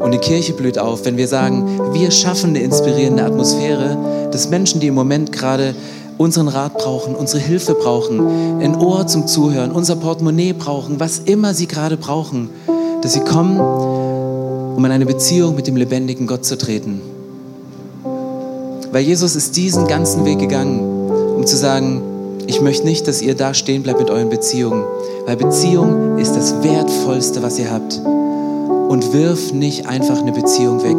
Und 0.00 0.06
eine 0.06 0.18
Kirche 0.18 0.52
blüht 0.52 0.80
auf, 0.80 1.04
wenn 1.04 1.16
wir 1.16 1.28
sagen, 1.28 1.80
wir 1.92 2.10
schaffen 2.10 2.50
eine 2.50 2.58
inspirierende 2.58 3.22
Atmosphäre, 3.22 3.96
dass 4.32 4.50
Menschen, 4.50 4.80
die 4.80 4.88
im 4.88 4.94
Moment 4.94 5.30
gerade 5.30 5.76
unseren 6.18 6.48
Rat 6.48 6.74
brauchen, 6.74 7.14
unsere 7.14 7.42
Hilfe 7.42 7.74
brauchen, 7.74 8.60
ein 8.60 8.76
Ohr 8.76 9.06
zum 9.06 9.26
Zuhören, 9.26 9.70
unser 9.70 9.96
Portemonnaie 9.96 10.52
brauchen, 10.52 10.98
was 10.98 11.18
immer 11.18 11.54
sie 11.54 11.66
gerade 11.66 11.96
brauchen, 11.96 12.50
dass 13.02 13.12
sie 13.12 13.20
kommen, 13.20 13.60
um 13.60 14.84
in 14.84 14.90
eine 14.90 15.06
Beziehung 15.06 15.54
mit 15.54 15.66
dem 15.66 15.76
lebendigen 15.76 16.26
Gott 16.26 16.44
zu 16.44 16.56
treten. 16.56 17.00
Weil 18.92 19.02
Jesus 19.02 19.36
ist 19.36 19.56
diesen 19.56 19.86
ganzen 19.86 20.24
Weg 20.24 20.38
gegangen, 20.38 20.80
um 21.36 21.46
zu 21.46 21.56
sagen, 21.56 22.00
ich 22.46 22.60
möchte 22.60 22.86
nicht, 22.86 23.08
dass 23.08 23.20
ihr 23.20 23.34
da 23.34 23.54
stehen 23.54 23.82
bleibt 23.82 23.98
mit 23.98 24.10
euren 24.10 24.30
Beziehungen, 24.30 24.84
weil 25.26 25.36
Beziehung 25.36 26.18
ist 26.18 26.34
das 26.36 26.62
Wertvollste, 26.62 27.42
was 27.42 27.58
ihr 27.58 27.70
habt. 27.70 28.00
Und 28.88 29.12
wirf 29.12 29.52
nicht 29.52 29.86
einfach 29.86 30.22
eine 30.22 30.30
Beziehung 30.30 30.82
weg. 30.84 30.98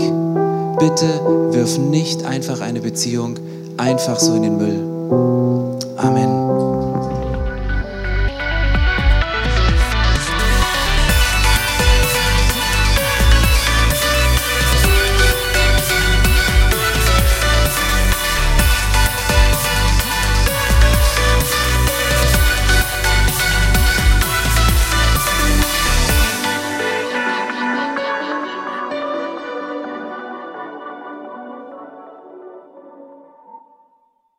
Bitte 0.77 1.05
wirf 1.51 1.77
nicht 1.77 2.25
einfach 2.25 2.59
eine 2.59 2.81
Beziehung 2.81 3.35
einfach 3.77 4.19
so 4.19 4.35
in 4.35 4.41
den 4.41 4.57
Müll. 4.57 4.96
Amén. 5.97 6.36